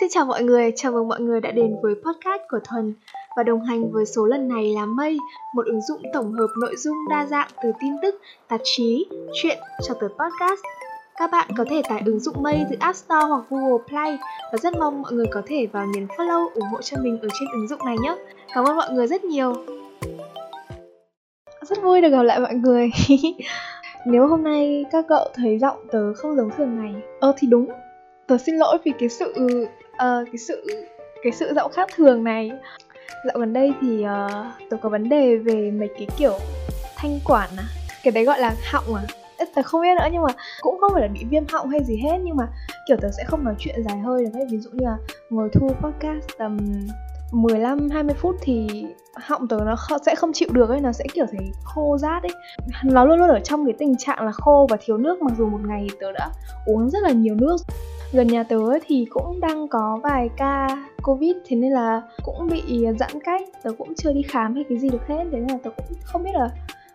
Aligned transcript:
Xin 0.00 0.08
chào 0.08 0.24
mọi 0.24 0.42
người, 0.42 0.72
chào 0.76 0.92
mừng 0.92 1.08
mọi 1.08 1.20
người 1.20 1.40
đã 1.40 1.50
đến 1.50 1.76
với 1.82 1.94
podcast 1.94 2.42
của 2.50 2.58
Thuần 2.64 2.94
và 3.36 3.42
đồng 3.42 3.64
hành 3.64 3.92
với 3.92 4.06
số 4.06 4.26
lần 4.26 4.48
này 4.48 4.74
là 4.74 4.86
Mây, 4.86 5.18
một 5.54 5.66
ứng 5.66 5.80
dụng 5.80 6.02
tổng 6.12 6.32
hợp 6.32 6.46
nội 6.60 6.76
dung 6.76 6.96
đa 7.10 7.26
dạng 7.26 7.48
từ 7.62 7.72
tin 7.80 7.92
tức, 8.02 8.20
tạp 8.48 8.60
chí, 8.64 9.06
chuyện 9.34 9.58
cho 9.82 9.94
tới 10.00 10.08
podcast. 10.08 10.60
Các 11.16 11.30
bạn 11.30 11.48
có 11.56 11.64
thể 11.70 11.82
tải 11.88 12.02
ứng 12.06 12.20
dụng 12.20 12.42
Mây 12.42 12.64
từ 12.70 12.76
App 12.80 12.96
Store 12.96 13.26
hoặc 13.26 13.44
Google 13.50 13.84
Play 13.88 14.18
và 14.52 14.58
rất 14.58 14.76
mong 14.78 15.02
mọi 15.02 15.12
người 15.12 15.26
có 15.32 15.42
thể 15.46 15.66
vào 15.72 15.86
nhấn 15.86 16.06
follow 16.06 16.48
ủng 16.54 16.68
hộ 16.72 16.82
cho 16.82 16.96
mình 17.02 17.18
ở 17.22 17.28
trên 17.40 17.48
ứng 17.52 17.68
dụng 17.68 17.84
này 17.84 17.96
nhé. 18.02 18.16
Cảm 18.54 18.64
ơn 18.64 18.76
mọi 18.76 18.90
người 18.92 19.06
rất 19.06 19.24
nhiều. 19.24 19.54
Rất 21.62 21.82
vui 21.82 22.00
được 22.00 22.08
gặp 22.08 22.22
lại 22.22 22.40
mọi 22.40 22.54
người. 22.54 22.90
Nếu 24.06 24.26
hôm 24.26 24.44
nay 24.44 24.84
các 24.90 25.04
cậu 25.08 25.28
thấy 25.34 25.58
giọng 25.58 25.76
tớ 25.92 26.14
không 26.14 26.36
giống 26.36 26.50
thường 26.56 26.78
ngày 26.78 27.02
Ờ 27.20 27.32
thì 27.36 27.48
đúng 27.48 27.66
Tớ 28.26 28.38
xin 28.38 28.56
lỗi 28.56 28.78
vì 28.84 28.92
cái 28.98 29.08
sự 29.08 29.32
uh, 29.94 30.26
cái 30.26 30.38
sự 30.38 30.66
cái 31.22 31.32
sự 31.32 31.52
giọng 31.54 31.72
khác 31.72 31.88
thường 31.96 32.24
này 32.24 32.50
Dạo 33.24 33.38
gần 33.38 33.52
đây 33.52 33.72
thì 33.80 34.02
ờ, 34.02 34.26
uh, 34.26 34.68
tôi 34.70 34.80
có 34.82 34.88
vấn 34.88 35.08
đề 35.08 35.36
về 35.36 35.70
mấy 35.70 35.88
cái 35.98 36.06
kiểu 36.18 36.38
thanh 36.96 37.20
quản 37.24 37.50
à 37.56 37.64
Cái 38.02 38.12
đấy 38.12 38.24
gọi 38.24 38.40
là 38.40 38.54
họng 38.72 38.94
à. 38.94 39.02
Tớ 39.54 39.62
không 39.62 39.82
biết 39.82 39.94
nữa 39.98 40.08
nhưng 40.12 40.22
mà 40.22 40.32
cũng 40.60 40.78
không 40.80 40.90
phải 40.92 41.02
là 41.02 41.08
bị 41.08 41.24
viêm 41.30 41.42
họng 41.52 41.68
hay 41.68 41.84
gì 41.84 41.96
hết 41.96 42.18
nhưng 42.24 42.36
mà 42.36 42.48
kiểu 42.88 42.96
tớ 43.00 43.10
sẽ 43.16 43.24
không 43.26 43.44
nói 43.44 43.54
chuyện 43.58 43.84
dài 43.88 43.98
hơi 43.98 44.24
được 44.24 44.30
ấy. 44.34 44.46
Ví 44.50 44.58
dụ 44.58 44.70
như 44.72 44.86
là 44.86 44.96
ngồi 45.30 45.48
thu 45.52 45.68
podcast 45.80 46.28
tầm 46.38 46.58
15 47.32 47.90
20 47.90 48.14
phút 48.18 48.36
thì 48.40 48.86
họng 49.14 49.48
tớ 49.48 49.56
nó 49.64 49.76
sẽ 50.06 50.14
không 50.14 50.32
chịu 50.32 50.48
được 50.52 50.68
ấy 50.68 50.80
nó 50.80 50.92
sẽ 50.92 51.04
kiểu 51.14 51.26
thấy 51.30 51.52
khô 51.64 51.98
rát 51.98 52.22
ấy. 52.22 52.32
Nó 52.84 53.04
luôn 53.04 53.18
luôn 53.18 53.28
ở 53.28 53.40
trong 53.40 53.64
cái 53.64 53.74
tình 53.78 53.96
trạng 53.98 54.24
là 54.24 54.32
khô 54.32 54.66
và 54.70 54.76
thiếu 54.80 54.96
nước 54.96 55.22
mặc 55.22 55.32
dù 55.38 55.48
một 55.48 55.60
ngày 55.66 55.86
tớ 56.00 56.12
đã 56.12 56.30
uống 56.66 56.90
rất 56.90 57.02
là 57.02 57.10
nhiều 57.10 57.34
nước 57.34 57.56
gần 58.14 58.26
nhà 58.26 58.42
tớ 58.42 58.58
thì 58.86 59.06
cũng 59.10 59.40
đang 59.40 59.68
có 59.68 60.00
vài 60.02 60.28
ca 60.36 60.68
covid, 61.02 61.36
thế 61.46 61.56
nên 61.56 61.72
là 61.72 62.02
cũng 62.24 62.48
bị 62.50 62.86
giãn 63.00 63.20
cách. 63.24 63.42
Tớ 63.62 63.70
cũng 63.78 63.94
chưa 63.94 64.12
đi 64.12 64.22
khám 64.22 64.54
hay 64.54 64.64
cái 64.68 64.78
gì 64.78 64.88
được 64.88 65.06
hết, 65.06 65.24
thế 65.32 65.38
nên 65.38 65.46
là 65.48 65.58
tớ 65.62 65.70
cũng 65.76 65.86
không 66.04 66.22
biết 66.22 66.30
là 66.34 66.48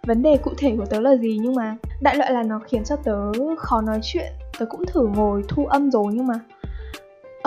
vấn 0.04 0.22
đề 0.22 0.38
cụ 0.38 0.52
thể 0.58 0.76
của 0.78 0.86
tớ 0.86 1.00
là 1.00 1.16
gì. 1.16 1.40
Nhưng 1.42 1.56
mà 1.56 1.78
đại 2.02 2.16
loại 2.16 2.32
là 2.32 2.44
nó 2.44 2.60
khiến 2.60 2.84
cho 2.84 2.96
tớ 2.96 3.32
khó 3.58 3.82
nói 3.82 4.00
chuyện. 4.04 4.32
Tớ 4.60 4.66
cũng 4.66 4.86
thử 4.86 5.08
ngồi 5.16 5.44
thu 5.48 5.66
âm 5.66 5.92
rồi 5.92 6.14
nhưng 6.14 6.28
mà 6.28 6.40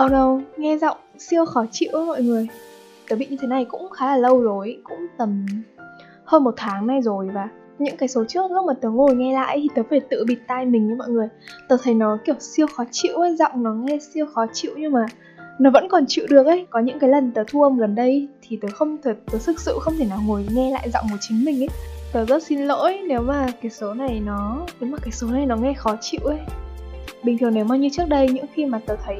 oh 0.05 0.11
no 0.11 0.39
nghe 0.57 0.77
giọng 0.77 0.97
siêu 1.17 1.45
khó 1.45 1.65
chịu 1.71 1.91
mọi 2.07 2.23
người. 2.23 2.47
Tớ 3.09 3.15
bị 3.15 3.25
như 3.25 3.37
thế 3.41 3.47
này 3.47 3.65
cũng 3.65 3.89
khá 3.89 4.05
là 4.07 4.17
lâu 4.17 4.41
rồi, 4.41 4.81
cũng 4.83 5.07
tầm 5.17 5.45
hơn 6.25 6.43
một 6.43 6.53
tháng 6.57 6.87
nay 6.87 7.01
rồi 7.01 7.29
và 7.33 7.49
những 7.79 7.97
cái 7.97 8.09
số 8.09 8.23
trước 8.27 8.51
lúc 8.51 8.65
mà 8.65 8.73
tớ 8.81 8.89
ngồi 8.89 9.15
nghe 9.15 9.33
lại 9.33 9.59
thì 9.61 9.69
tớ 9.75 9.81
phải 9.89 9.99
tự 9.99 10.25
bịt 10.27 10.39
tai 10.47 10.65
mình 10.65 10.87
nha 10.87 10.95
mọi 10.97 11.09
người. 11.09 11.27
Tớ 11.69 11.77
thấy 11.83 11.93
nó 11.93 12.17
kiểu 12.25 12.35
siêu 12.39 12.67
khó 12.67 12.83
chịu 12.91 13.15
ấy, 13.15 13.35
giọng 13.35 13.63
nó 13.63 13.73
nghe 13.73 13.99
siêu 14.13 14.25
khó 14.33 14.45
chịu 14.53 14.71
nhưng 14.77 14.91
mà 14.91 15.05
nó 15.59 15.69
vẫn 15.69 15.87
còn 15.89 16.03
chịu 16.07 16.25
được 16.29 16.45
ấy. 16.45 16.67
Có 16.69 16.79
những 16.79 16.99
cái 16.99 17.09
lần 17.09 17.31
tớ 17.31 17.43
thu 17.47 17.63
âm 17.63 17.77
gần 17.77 17.95
đây 17.95 18.27
thì 18.41 18.59
tớ 18.61 18.67
không 18.73 18.97
thật 19.03 19.17
tớ 19.31 19.37
thực 19.45 19.59
sự 19.59 19.77
không 19.81 19.93
thể 19.97 20.05
nào 20.05 20.19
ngồi 20.25 20.45
nghe 20.53 20.71
lại 20.71 20.89
giọng 20.93 21.05
của 21.11 21.17
chính 21.21 21.45
mình 21.45 21.61
ấy. 21.63 21.69
Tớ 22.13 22.25
rất 22.25 22.43
xin 22.43 22.61
lỗi 22.61 23.01
nếu 23.07 23.21
mà 23.21 23.47
cái 23.61 23.71
số 23.71 23.93
này 23.93 24.21
nó, 24.25 24.65
nếu 24.79 24.89
mà 24.89 24.97
cái 25.01 25.11
số 25.11 25.27
này 25.27 25.45
nó 25.45 25.55
nghe 25.55 25.73
khó 25.73 25.95
chịu 26.01 26.21
ấy. 26.23 26.39
Bình 27.23 27.37
thường 27.37 27.53
nếu 27.53 27.65
mà 27.65 27.77
như 27.77 27.89
trước 27.91 28.09
đây, 28.09 28.29
những 28.29 28.45
khi 28.53 28.65
mà 28.65 28.79
tớ 28.85 28.95
thấy 29.05 29.17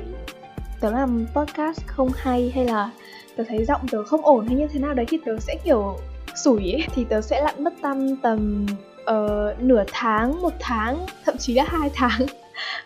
tớ 0.82 0.92
làm 0.92 1.26
podcast 1.36 1.88
không 1.88 2.10
hay 2.16 2.52
hay 2.56 2.66
là 2.66 2.92
tớ 3.36 3.44
thấy 3.48 3.66
giọng 3.66 3.82
tớ 3.92 4.04
không 4.04 4.26
ổn 4.26 4.48
hay 4.48 4.56
như 4.56 4.68
thế 4.68 4.80
nào 4.80 4.94
đấy 4.94 5.06
thì 5.10 5.18
tớ 5.26 5.40
sẽ 5.40 5.56
kiểu 5.64 5.98
sủi 6.36 6.72
ấy 6.72 6.88
thì 6.96 7.06
tớ 7.10 7.22
sẽ 7.22 7.42
lặn 7.44 7.64
mất 7.64 7.74
tâm 7.82 8.16
tầm 8.16 8.66
uh, 9.02 9.62
nửa 9.62 9.84
tháng 9.92 10.42
một 10.42 10.54
tháng 10.60 11.06
thậm 11.26 11.36
chí 11.38 11.54
là 11.54 11.64
hai 11.68 11.90
tháng. 11.96 12.22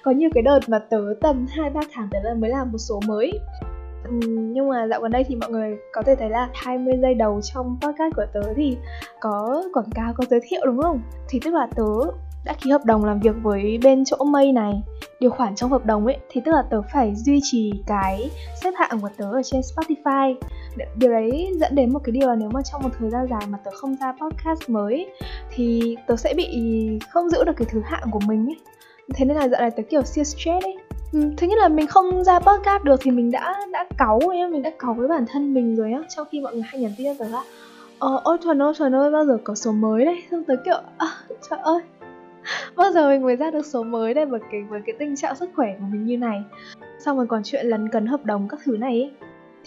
Có 0.02 0.12
nhiều 0.12 0.30
cái 0.34 0.44
đợt 0.44 0.60
mà 0.68 0.80
tớ 0.80 1.02
tầm 1.22 1.46
hai 1.50 1.70
ba 1.70 1.82
tháng 1.94 2.10
tớ 2.12 2.20
mới 2.38 2.50
làm 2.50 2.72
một 2.72 2.78
số 2.78 3.00
mới. 3.08 3.40
Uhm, 4.08 4.54
nhưng 4.54 4.70
mà 4.70 4.88
dạo 4.88 5.02
gần 5.02 5.12
đây 5.12 5.24
thì 5.28 5.36
mọi 5.36 5.50
người 5.50 5.78
có 5.94 6.02
thể 6.02 6.16
thấy 6.16 6.30
là 6.30 6.50
20 6.54 6.94
giây 7.02 7.14
đầu 7.14 7.42
trong 7.42 7.78
podcast 7.82 8.16
của 8.16 8.26
tớ 8.34 8.42
thì 8.56 8.78
có 9.20 9.64
quảng 9.74 9.90
cáo 9.96 10.14
có 10.18 10.24
giới 10.30 10.40
thiệu 10.44 10.62
đúng 10.66 10.82
không? 10.82 11.02
Thì 11.30 11.40
tức 11.44 11.54
là 11.54 11.68
tớ 11.76 12.12
đã 12.48 12.54
ký 12.62 12.72
hợp 12.72 12.86
đồng 12.86 13.06
làm 13.06 13.20
việc 13.20 13.36
với 13.44 13.80
bên 13.84 14.06
chỗ 14.06 14.18
mây 14.18 14.52
này 14.52 14.82
điều 15.20 15.30
khoản 15.30 15.56
trong 15.56 15.70
hợp 15.70 15.86
đồng 15.86 16.06
ấy 16.06 16.18
thì 16.30 16.42
tức 16.46 16.52
là 16.52 16.64
tớ 16.70 16.82
phải 16.94 17.16
duy 17.16 17.40
trì 17.44 17.72
cái 17.88 18.30
xếp 18.64 18.72
hạng 18.76 19.00
của 19.02 19.10
tớ 19.18 19.26
ở 19.32 19.42
trên 19.44 19.62
Spotify 19.62 20.36
điều 20.96 21.12
đấy 21.12 21.52
dẫn 21.60 21.76
đến 21.76 21.94
một 21.94 22.00
cái 22.04 22.12
điều 22.12 22.28
là 22.28 22.36
nếu 22.36 22.50
mà 22.50 22.62
trong 22.72 22.84
một 22.84 22.90
thời 23.00 23.10
gian 23.10 23.28
dài 23.30 23.42
mà 23.50 23.58
tớ 23.64 23.72
không 23.74 23.96
ra 23.96 24.14
podcast 24.22 24.70
mới 24.70 25.08
thì 25.52 25.96
tớ 26.08 26.16
sẽ 26.16 26.34
bị 26.34 26.48
không 27.10 27.30
giữ 27.30 27.44
được 27.44 27.54
cái 27.58 27.68
thứ 27.72 27.82
hạng 27.86 28.12
của 28.12 28.20
mình 28.28 28.46
ấy 28.46 28.58
thế 29.16 29.26
nên 29.26 29.38
là 29.38 29.48
dạo 29.48 29.62
này 29.62 29.72
tớ 29.72 29.84
kiểu 29.84 30.04
siêu 30.04 30.24
stress 30.24 30.66
ấy 30.66 30.78
ừ, 31.14 31.20
thứ 31.38 31.48
nhất 31.48 31.60
là 31.60 31.68
mình 31.68 31.88
không 31.88 32.24
ra 32.24 32.40
podcast 32.40 32.84
được 32.84 33.00
thì 33.02 33.12
mình 33.12 33.32
đã 33.32 33.60
đã 33.72 33.86
cáu 33.98 34.20
ấy 34.20 34.48
mình 34.48 34.62
đã 34.62 34.72
cáu 34.80 34.94
với 34.94 35.08
bản 35.08 35.26
thân 35.32 35.54
mình 35.54 35.76
rồi 35.76 35.92
á 35.92 36.02
trong 36.16 36.28
khi 36.32 36.42
mọi 36.42 36.54
người 36.54 36.64
hay 36.66 36.82
nhắn 36.82 36.92
tin 36.98 37.08
cho 37.08 37.26
tớ 37.26 37.32
là 37.32 37.44
ờ 38.00 38.22
ôi 38.24 38.38
trời 38.44 38.56
ơi 38.60 38.74
trời 38.78 38.92
ơi 38.94 39.12
bao 39.12 39.26
giờ 39.26 39.38
có 39.44 39.56
số 39.56 39.72
mới 39.72 40.06
đây? 40.06 40.24
Xong 40.32 40.44
tớ 40.44 40.56
kiểu 40.66 40.82
à, 40.98 41.08
trời 41.50 41.60
ơi 41.60 41.82
bao 42.76 42.92
giờ 42.92 43.10
mình 43.10 43.22
mới 43.22 43.36
ra 43.36 43.52
được 43.52 43.66
số 43.66 43.84
mới 43.84 44.14
đây 44.14 44.26
với 44.26 44.40
cái 44.52 44.62
với 44.70 44.82
cái 44.86 44.96
tình 45.00 45.16
trạng 45.16 45.36
sức 45.36 45.50
khỏe 45.56 45.76
của 45.80 45.86
mình 45.92 46.06
như 46.06 46.18
này? 46.18 46.44
Xong 47.00 47.18
rồi 47.18 47.28
còn 47.28 47.42
chuyện 47.44 47.66
lấn 47.66 47.90
cấn 47.90 48.06
hợp 48.06 48.26
đồng 48.26 48.48
các 48.50 48.60
thứ 48.64 48.78
này 48.78 48.92
ấy 48.92 49.12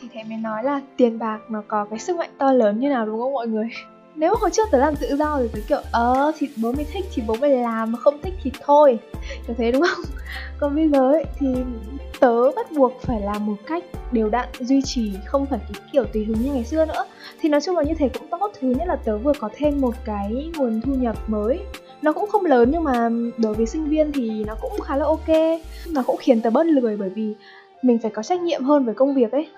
thì 0.00 0.08
thầy 0.14 0.24
mới 0.24 0.38
nói 0.38 0.64
là 0.64 0.80
tiền 0.96 1.18
bạc 1.18 1.38
nó 1.48 1.62
có 1.68 1.84
cái 1.90 1.98
sức 1.98 2.16
mạnh 2.16 2.30
to 2.38 2.52
lớn 2.52 2.80
như 2.80 2.88
nào 2.88 3.06
đúng 3.06 3.20
không 3.20 3.32
mọi 3.32 3.48
người? 3.48 3.68
Nếu 4.14 4.32
mà 4.32 4.38
hồi 4.40 4.50
trước 4.50 4.68
tớ 4.70 4.78
làm 4.78 4.96
tự 4.96 5.16
do 5.16 5.38
thì 5.40 5.48
tớ 5.52 5.60
kiểu 5.68 5.80
ờ 5.92 6.32
thì 6.38 6.48
bố 6.62 6.72
mày 6.72 6.86
thích 6.92 7.04
thì 7.14 7.22
bố 7.26 7.36
mày 7.40 7.50
làm 7.50 7.92
mà 7.92 7.98
không 7.98 8.20
thích 8.22 8.34
thì 8.42 8.52
thôi. 8.60 8.98
Kiểu 9.46 9.56
thế 9.58 9.72
đúng 9.72 9.82
không? 9.82 10.04
Còn 10.58 10.76
bây 10.76 10.88
giờ 10.88 11.10
ấy 11.10 11.24
thì 11.38 11.46
tớ 12.20 12.52
bắt 12.56 12.72
buộc 12.72 13.02
phải 13.02 13.20
làm 13.20 13.46
một 13.46 13.56
cách 13.66 13.84
đều 14.12 14.28
đặn, 14.28 14.48
duy 14.60 14.82
trì, 14.82 15.12
không 15.26 15.46
phải 15.46 15.58
cái 15.58 15.82
kiểu 15.92 16.04
tùy 16.04 16.24
hứng 16.24 16.42
như 16.42 16.52
ngày 16.52 16.64
xưa 16.64 16.84
nữa. 16.86 17.04
Thì 17.40 17.48
nói 17.48 17.60
chung 17.60 17.76
là 17.76 17.82
như 17.82 17.94
thế 17.98 18.08
cũng 18.08 18.28
tốt. 18.30 18.52
Thứ 18.60 18.68
nhất 18.68 18.88
là 18.88 18.96
tớ 18.96 19.18
vừa 19.18 19.32
có 19.40 19.48
thêm 19.54 19.80
một 19.80 19.94
cái 20.04 20.50
nguồn 20.56 20.80
thu 20.80 20.94
nhập 20.94 21.16
mới. 21.26 21.58
Nó 22.02 22.12
cũng 22.12 22.30
không 22.30 22.44
lớn 22.44 22.70
nhưng 22.72 22.84
mà 22.84 23.10
đối 23.38 23.54
với 23.54 23.66
sinh 23.66 23.84
viên 23.84 24.12
thì 24.12 24.44
nó 24.46 24.54
cũng 24.60 24.80
khá 24.80 24.96
là 24.96 25.04
ok. 25.04 25.60
Nó 25.88 26.02
cũng 26.06 26.16
khiến 26.16 26.40
tớ 26.40 26.50
bớt 26.50 26.66
lười 26.66 26.96
bởi 26.96 27.08
vì 27.08 27.34
mình 27.82 27.98
phải 27.98 28.10
có 28.10 28.22
trách 28.22 28.40
nhiệm 28.40 28.64
hơn 28.64 28.84
với 28.84 28.94
công 28.94 29.14
việc 29.14 29.32
ấy. 29.32 29.48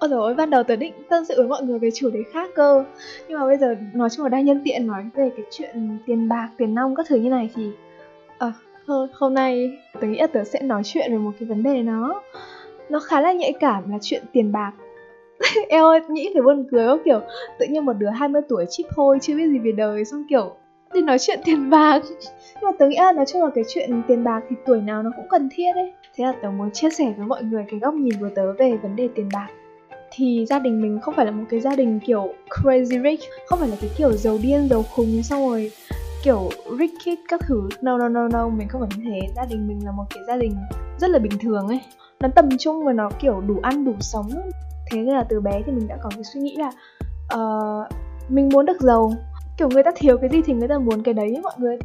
Ôi 0.00 0.10
dồi 0.10 0.20
ôi, 0.20 0.34
ban 0.34 0.50
đầu 0.50 0.62
tớ 0.62 0.76
định 0.76 0.92
tâm 1.08 1.24
sự 1.24 1.34
với 1.36 1.48
mọi 1.48 1.62
người 1.62 1.78
về 1.78 1.90
chủ 1.94 2.10
đề 2.10 2.20
khác 2.32 2.50
cơ. 2.54 2.84
Nhưng 3.28 3.38
mà 3.38 3.46
bây 3.46 3.56
giờ 3.56 3.76
nói 3.94 4.10
chung 4.10 4.24
là 4.24 4.28
đang 4.28 4.44
nhân 4.44 4.60
tiện 4.64 4.86
nói 4.86 5.04
về 5.14 5.30
cái 5.36 5.46
chuyện 5.50 5.98
tiền 6.06 6.28
bạc, 6.28 6.48
tiền 6.56 6.74
nong 6.74 6.94
các 6.94 7.06
thứ 7.08 7.16
như 7.16 7.30
này 7.30 7.50
thì 7.54 7.70
ờ, 8.38 8.46
à, 8.46 8.52
thôi 8.86 9.08
hôm 9.12 9.34
nay 9.34 9.78
tớ 10.00 10.06
nghĩ 10.06 10.18
là 10.18 10.26
tớ 10.26 10.44
sẽ 10.44 10.60
nói 10.62 10.82
chuyện 10.84 11.12
về 11.12 11.18
một 11.18 11.30
cái 11.40 11.48
vấn 11.48 11.62
đề 11.62 11.82
nó 11.82 12.22
Nó 12.88 13.00
khá 13.00 13.20
là 13.20 13.32
nhạy 13.32 13.52
cảm 13.60 13.90
là 13.90 13.98
chuyện 14.02 14.22
tiền 14.32 14.52
bạc. 14.52 14.72
Em 15.68 15.84
ơi, 15.84 16.00
nghĩ 16.08 16.30
phải 16.34 16.42
buồn 16.42 16.66
cười 16.70 16.86
không? 16.86 17.00
Kiểu 17.04 17.20
tự 17.58 17.66
nhiên 17.66 17.84
một 17.84 17.92
đứa 17.98 18.10
20 18.10 18.42
tuổi 18.48 18.64
chip 18.70 18.86
hôi, 18.96 19.18
chưa 19.22 19.36
biết 19.36 19.46
gì 19.48 19.58
về 19.58 19.72
đời 19.72 20.04
Xong 20.04 20.24
kiểu 20.28 20.54
đi 20.94 21.02
nói 21.02 21.18
chuyện 21.18 21.40
tiền 21.44 21.70
bạc. 21.70 22.02
Nhưng 22.54 22.70
mà 22.70 22.72
tớ 22.78 22.88
nghĩ 22.88 22.96
là 22.98 23.12
nói 23.12 23.26
chung 23.26 23.42
là 23.42 23.50
cái 23.54 23.64
chuyện 23.68 24.02
tiền 24.08 24.24
bạc 24.24 24.40
thì 24.50 24.56
tuổi 24.66 24.80
nào 24.80 25.02
nó 25.02 25.10
cũng 25.16 25.28
cần 25.28 25.48
thiết 25.52 25.72
ấy. 25.74 25.92
Thế 26.14 26.24
là 26.24 26.32
tớ 26.42 26.50
muốn 26.50 26.70
chia 26.70 26.90
sẻ 26.90 27.12
với 27.16 27.26
mọi 27.26 27.42
người 27.42 27.64
cái 27.70 27.80
góc 27.80 27.94
nhìn 27.94 28.14
của 28.20 28.28
tớ 28.34 28.52
về 28.52 28.76
vấn 28.82 28.96
đề 28.96 29.08
tiền 29.14 29.28
bạc 29.32 29.48
thì 30.10 30.46
gia 30.48 30.58
đình 30.58 30.82
mình 30.82 31.00
không 31.02 31.14
phải 31.14 31.26
là 31.26 31.32
một 31.32 31.44
cái 31.50 31.60
gia 31.60 31.76
đình 31.76 32.00
kiểu 32.06 32.34
crazy 32.50 33.02
rich 33.02 33.20
không 33.46 33.58
phải 33.58 33.68
là 33.68 33.76
cái 33.80 33.90
kiểu 33.96 34.12
giàu 34.12 34.38
điên 34.42 34.68
giàu 34.70 34.82
khùng 34.82 35.22
xong 35.22 35.48
rồi 35.48 35.70
kiểu 36.22 36.50
rich 36.78 36.92
kid 37.04 37.18
các 37.28 37.40
thứ. 37.46 37.68
No 37.80 37.98
no 37.98 38.08
no 38.08 38.28
no 38.28 38.48
mình 38.48 38.68
không 38.68 38.80
phải 38.80 38.98
như 38.98 39.10
thế. 39.10 39.20
Gia 39.36 39.44
đình 39.44 39.68
mình 39.68 39.84
là 39.84 39.92
một 39.92 40.04
cái 40.10 40.22
gia 40.28 40.36
đình 40.36 40.56
rất 40.98 41.10
là 41.10 41.18
bình 41.18 41.32
thường 41.40 41.68
ấy. 41.68 41.80
Nó 42.20 42.28
tầm 42.34 42.48
trung 42.58 42.84
và 42.84 42.92
nó 42.92 43.10
kiểu 43.20 43.40
đủ 43.40 43.54
ăn 43.62 43.84
đủ 43.84 43.92
sống. 44.00 44.30
Thế 44.90 44.98
nên 44.98 45.14
là 45.14 45.24
từ 45.28 45.40
bé 45.40 45.62
thì 45.66 45.72
mình 45.72 45.88
đã 45.88 45.96
có 46.02 46.10
cái 46.14 46.24
suy 46.24 46.40
nghĩ 46.40 46.56
là 46.56 46.72
uh, 47.34 47.92
mình 48.28 48.48
muốn 48.48 48.66
được 48.66 48.80
giàu. 48.80 49.12
Kiểu 49.56 49.68
người 49.68 49.82
ta 49.82 49.90
thiếu 49.96 50.18
cái 50.18 50.30
gì 50.30 50.40
thì 50.46 50.52
người 50.52 50.68
ta 50.68 50.78
muốn 50.78 51.02
cái 51.02 51.14
đấy 51.14 51.34
ấy, 51.34 51.42
mọi 51.42 51.54
người 51.58 51.78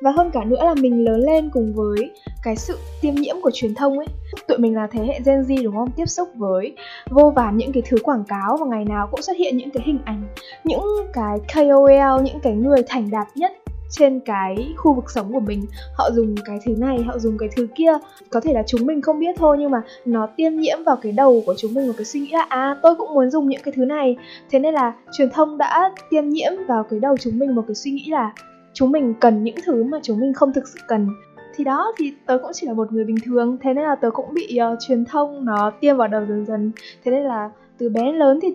và 0.00 0.10
hơn 0.10 0.30
cả 0.30 0.44
nữa 0.44 0.64
là 0.64 0.74
mình 0.74 1.04
lớn 1.04 1.20
lên 1.20 1.50
cùng 1.52 1.72
với 1.74 2.10
cái 2.42 2.56
sự 2.56 2.78
tiêm 3.00 3.14
nhiễm 3.14 3.36
của 3.42 3.50
truyền 3.54 3.74
thông 3.74 3.98
ấy. 3.98 4.06
Tụi 4.48 4.58
mình 4.58 4.74
là 4.74 4.88
thế 4.90 5.04
hệ 5.04 5.20
Gen 5.24 5.40
Z, 5.40 5.64
đúng 5.64 5.76
không? 5.76 5.90
Tiếp 5.96 6.06
xúc 6.06 6.28
với 6.34 6.76
vô 7.10 7.32
vàn 7.36 7.56
những 7.56 7.72
cái 7.72 7.82
thứ 7.88 7.96
quảng 8.02 8.24
cáo 8.28 8.56
và 8.56 8.66
ngày 8.66 8.84
nào 8.84 9.08
cũng 9.10 9.22
xuất 9.22 9.36
hiện 9.36 9.56
những 9.56 9.70
cái 9.70 9.82
hình 9.86 9.98
ảnh, 10.04 10.22
những 10.64 10.84
cái 11.12 11.38
KOL 11.54 12.22
những 12.22 12.40
cái 12.42 12.52
người 12.52 12.82
thành 12.86 13.10
đạt 13.10 13.26
nhất 13.34 13.52
trên 13.90 14.20
cái 14.20 14.74
khu 14.76 14.94
vực 14.94 15.10
sống 15.10 15.32
của 15.32 15.40
mình. 15.40 15.66
Họ 15.94 16.10
dùng 16.12 16.34
cái 16.44 16.58
thứ 16.66 16.74
này, 16.78 16.98
họ 17.06 17.18
dùng 17.18 17.38
cái 17.38 17.48
thứ 17.56 17.66
kia. 17.74 17.92
Có 18.30 18.40
thể 18.40 18.52
là 18.52 18.62
chúng 18.66 18.86
mình 18.86 19.02
không 19.02 19.20
biết 19.20 19.36
thôi, 19.38 19.56
nhưng 19.60 19.70
mà 19.70 19.82
nó 20.04 20.26
tiêm 20.36 20.56
nhiễm 20.56 20.78
vào 20.86 20.96
cái 20.96 21.12
đầu 21.12 21.42
của 21.46 21.54
chúng 21.58 21.74
mình 21.74 21.86
một 21.86 21.92
cái 21.96 22.04
suy 22.04 22.20
nghĩ 22.20 22.30
là 22.32 22.46
à 22.48 22.76
tôi 22.82 22.94
cũng 22.94 23.14
muốn 23.14 23.30
dùng 23.30 23.48
những 23.48 23.62
cái 23.64 23.74
thứ 23.76 23.84
này. 23.84 24.16
Thế 24.50 24.58
nên 24.58 24.74
là 24.74 24.92
truyền 25.12 25.30
thông 25.30 25.58
đã 25.58 25.92
tiêm 26.10 26.28
nhiễm 26.28 26.52
vào 26.68 26.84
cái 26.90 27.00
đầu 27.00 27.16
chúng 27.16 27.38
mình 27.38 27.54
một 27.54 27.62
cái 27.68 27.74
suy 27.74 27.90
nghĩ 27.90 28.04
là 28.08 28.32
chúng 28.76 28.92
mình 28.92 29.14
cần 29.20 29.44
những 29.44 29.56
thứ 29.64 29.84
mà 29.84 29.98
chúng 30.02 30.20
mình 30.20 30.32
không 30.34 30.52
thực 30.52 30.68
sự 30.68 30.78
cần. 30.88 31.08
Thì 31.54 31.64
đó 31.64 31.92
thì 31.98 32.12
tớ 32.26 32.38
cũng 32.42 32.50
chỉ 32.54 32.66
là 32.66 32.72
một 32.72 32.92
người 32.92 33.04
bình 33.04 33.16
thường. 33.24 33.56
Thế 33.62 33.74
nên 33.74 33.84
là 33.84 33.94
tớ 33.94 34.10
cũng 34.10 34.34
bị 34.34 34.58
uh, 34.72 34.78
truyền 34.80 35.04
thông 35.04 35.44
nó 35.44 35.70
tiêm 35.80 35.96
vào 35.96 36.08
đầu 36.08 36.26
dần 36.28 36.46
dần. 36.46 36.72
Thế 37.04 37.10
nên 37.10 37.24
là 37.24 37.50
từ 37.78 37.88
bé 37.88 38.02
đến 38.04 38.14
lớn 38.14 38.38
thì 38.42 38.54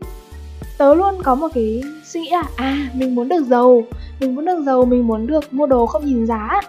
tớ 0.78 0.94
luôn 0.94 1.16
có 1.24 1.36
một 1.36 1.48
cái 1.54 1.84
suy 2.04 2.22
nghĩ 2.22 2.30
là 2.32 2.44
à 2.56 2.90
mình 2.96 3.16
muốn 3.16 3.28
được 3.28 3.44
giàu. 3.44 3.84
Mình 4.20 4.36
muốn 4.36 4.46
được 4.46 4.64
giàu 4.66 4.86
mình 4.86 5.08
muốn 5.08 5.28
được 5.28 5.54
mua 5.54 5.66
đồ 5.66 5.86
không 5.86 6.06
nhìn 6.06 6.26
giá. 6.28 6.62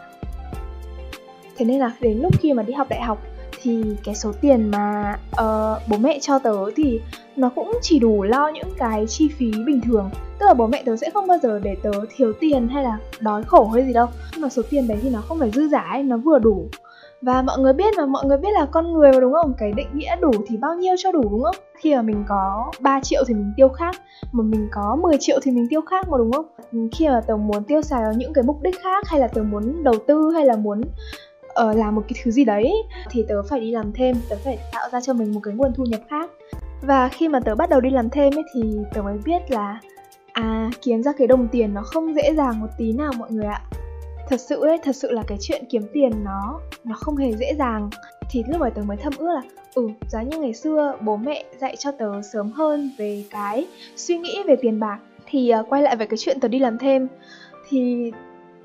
Thế 1.57 1.65
nên 1.65 1.79
là 1.79 1.93
đến 2.01 2.19
lúc 2.23 2.41
khi 2.41 2.53
mà 2.53 2.63
đi 2.63 2.73
học 2.73 2.87
đại 2.91 3.03
học 3.03 3.19
thì 3.63 3.83
cái 4.05 4.15
số 4.15 4.33
tiền 4.41 4.71
mà 4.71 5.17
uh, 5.33 5.89
bố 5.89 5.97
mẹ 6.01 6.19
cho 6.21 6.39
tớ 6.39 6.57
thì 6.77 7.01
nó 7.37 7.49
cũng 7.55 7.73
chỉ 7.83 7.99
đủ 7.99 8.23
lo 8.23 8.49
những 8.49 8.71
cái 8.79 9.07
chi 9.07 9.29
phí 9.39 9.53
bình 9.67 9.81
thường. 9.81 10.11
Tức 10.39 10.47
là 10.47 10.55
bố 10.55 10.67
mẹ 10.67 10.83
tớ 10.87 10.97
sẽ 10.97 11.11
không 11.11 11.27
bao 11.27 11.39
giờ 11.43 11.61
để 11.63 11.77
tớ 11.83 11.91
thiếu 12.17 12.33
tiền 12.41 12.69
hay 12.69 12.85
là 12.85 12.99
đói 13.21 13.43
khổ 13.43 13.69
hay 13.69 13.85
gì 13.85 13.93
đâu. 13.93 14.07
Nhưng 14.33 14.41
mà 14.41 14.49
số 14.49 14.63
tiền 14.71 14.89
đấy 14.89 14.99
thì 15.03 15.11
nó 15.11 15.21
không 15.21 15.39
phải 15.39 15.51
dư 15.51 15.69
giả 15.69 15.81
ấy 15.81 16.03
nó 16.03 16.17
vừa 16.17 16.39
đủ. 16.39 16.69
Và 17.23 17.43
mọi 17.43 17.59
người 17.59 17.73
biết 17.73 17.95
mà 17.97 18.07
mọi 18.07 18.25
người 18.27 18.39
biết 18.39 18.49
là 18.53 18.67
con 18.71 18.93
người 18.93 19.13
mà 19.13 19.21
đúng 19.21 19.33
không? 19.33 19.55
Cái 19.59 19.73
định 19.73 19.89
nghĩa 19.95 20.17
đủ 20.21 20.31
thì 20.47 20.57
bao 20.57 20.75
nhiêu 20.75 20.95
cho 20.99 21.13
đủ 21.13 21.23
đúng 21.23 21.43
không? 21.43 21.57
Khi 21.79 21.95
mà 21.95 22.03
mình 22.03 22.25
có 22.29 22.73
3 22.81 23.01
triệu 23.01 23.25
thì 23.29 23.35
mình 23.35 23.53
tiêu 23.57 23.69
khác 23.69 23.97
mà 24.33 24.43
mình 24.43 24.69
có 24.73 24.97
10 25.03 25.17
triệu 25.21 25.39
thì 25.43 25.51
mình 25.51 25.67
tiêu 25.71 25.81
khác 25.91 26.09
mà 26.09 26.19
đúng 26.19 26.33
không? 26.33 26.47
Khi 26.93 27.09
mà 27.09 27.21
tớ 27.27 27.37
muốn 27.37 27.65
tiêu 27.65 27.83
xài 27.83 28.03
vào 28.03 28.13
những 28.13 28.33
cái 28.33 28.45
mục 28.45 28.63
đích 28.63 28.83
khác 28.83 29.09
hay 29.09 29.21
là 29.21 29.29
tớ 29.29 29.43
muốn 29.43 29.85
đầu 29.85 29.95
tư 30.07 30.31
hay 30.35 30.47
là 30.47 30.57
muốn 30.57 30.83
uh, 31.69 31.77
làm 31.77 31.95
một 31.95 32.03
cái 32.09 32.21
thứ 32.25 32.31
gì 32.31 32.45
đấy 32.45 32.73
thì 33.11 33.25
tớ 33.29 33.43
phải 33.43 33.61
đi 33.61 33.71
làm 33.71 33.93
thêm 33.93 34.17
tớ 34.29 34.37
phải 34.45 34.59
tạo 34.73 34.89
ra 34.93 35.01
cho 35.01 35.13
mình 35.13 35.33
một 35.33 35.41
cái 35.43 35.55
nguồn 35.55 35.73
thu 35.75 35.85
nhập 35.85 36.01
khác. 36.11 36.31
Và 36.83 37.09
khi 37.09 37.29
mà 37.29 37.41
tớ 37.41 37.55
bắt 37.55 37.71
đầu 37.71 37.81
đi 37.81 37.91
làm 37.91 38.11
thêm 38.11 38.37
ấy 38.37 38.45
thì 38.55 38.79
tớ 38.95 39.03
mới 39.03 39.19
biết 39.25 39.51
là 39.51 39.81
à 40.33 40.71
kiếm 40.83 41.03
ra 41.03 41.13
cái 41.19 41.27
đồng 41.27 41.49
tiền 41.49 41.75
nó 41.75 41.83
không 41.83 42.15
dễ 42.15 42.35
dàng 42.37 42.61
một 42.61 42.67
tí 42.79 42.93
nào 42.93 43.13
mọi 43.19 43.31
người 43.31 43.47
ạ. 43.47 43.63
Thật 44.29 44.41
sự 44.41 44.61
ấy 44.61 44.79
thật 44.83 44.97
sự 44.97 45.11
là 45.11 45.23
cái 45.27 45.39
chuyện 45.41 45.65
kiếm 45.71 45.83
tiền 45.93 46.25
nó 46.25 46.61
nó 46.85 46.95
không 46.95 47.17
hề 47.17 47.33
dễ 47.33 47.55
dàng. 47.59 47.91
Thì 48.31 48.45
lúc 48.49 48.61
ấy 48.61 48.71
tớ 48.71 48.83
mới 48.83 48.97
thâm 48.97 49.13
ước 49.19 49.35
là 49.35 49.43
ừ 49.75 49.89
giá 50.09 50.23
như 50.23 50.39
ngày 50.39 50.55
xưa 50.55 50.95
bố 51.01 51.17
mẹ 51.17 51.45
dạy 51.61 51.77
cho 51.77 51.93
tớ 51.93 52.23
sớm 52.33 52.53
hơn 52.53 52.91
về 52.99 53.25
cái 53.31 53.67
suy 53.97 54.19
nghĩ 54.19 54.43
về 54.47 54.57
tiền 54.57 54.81
bạc 54.81 54.99
thì 55.27 55.53
uh, 55.61 55.67
quay 55.69 55.83
lại 55.83 55.97
về 55.97 56.07
cái 56.07 56.17
chuyện 56.17 56.41
tớ 56.41 56.49
đi 56.49 56.59
làm 56.59 56.79
thêm. 56.79 57.09
Thì 57.69 58.13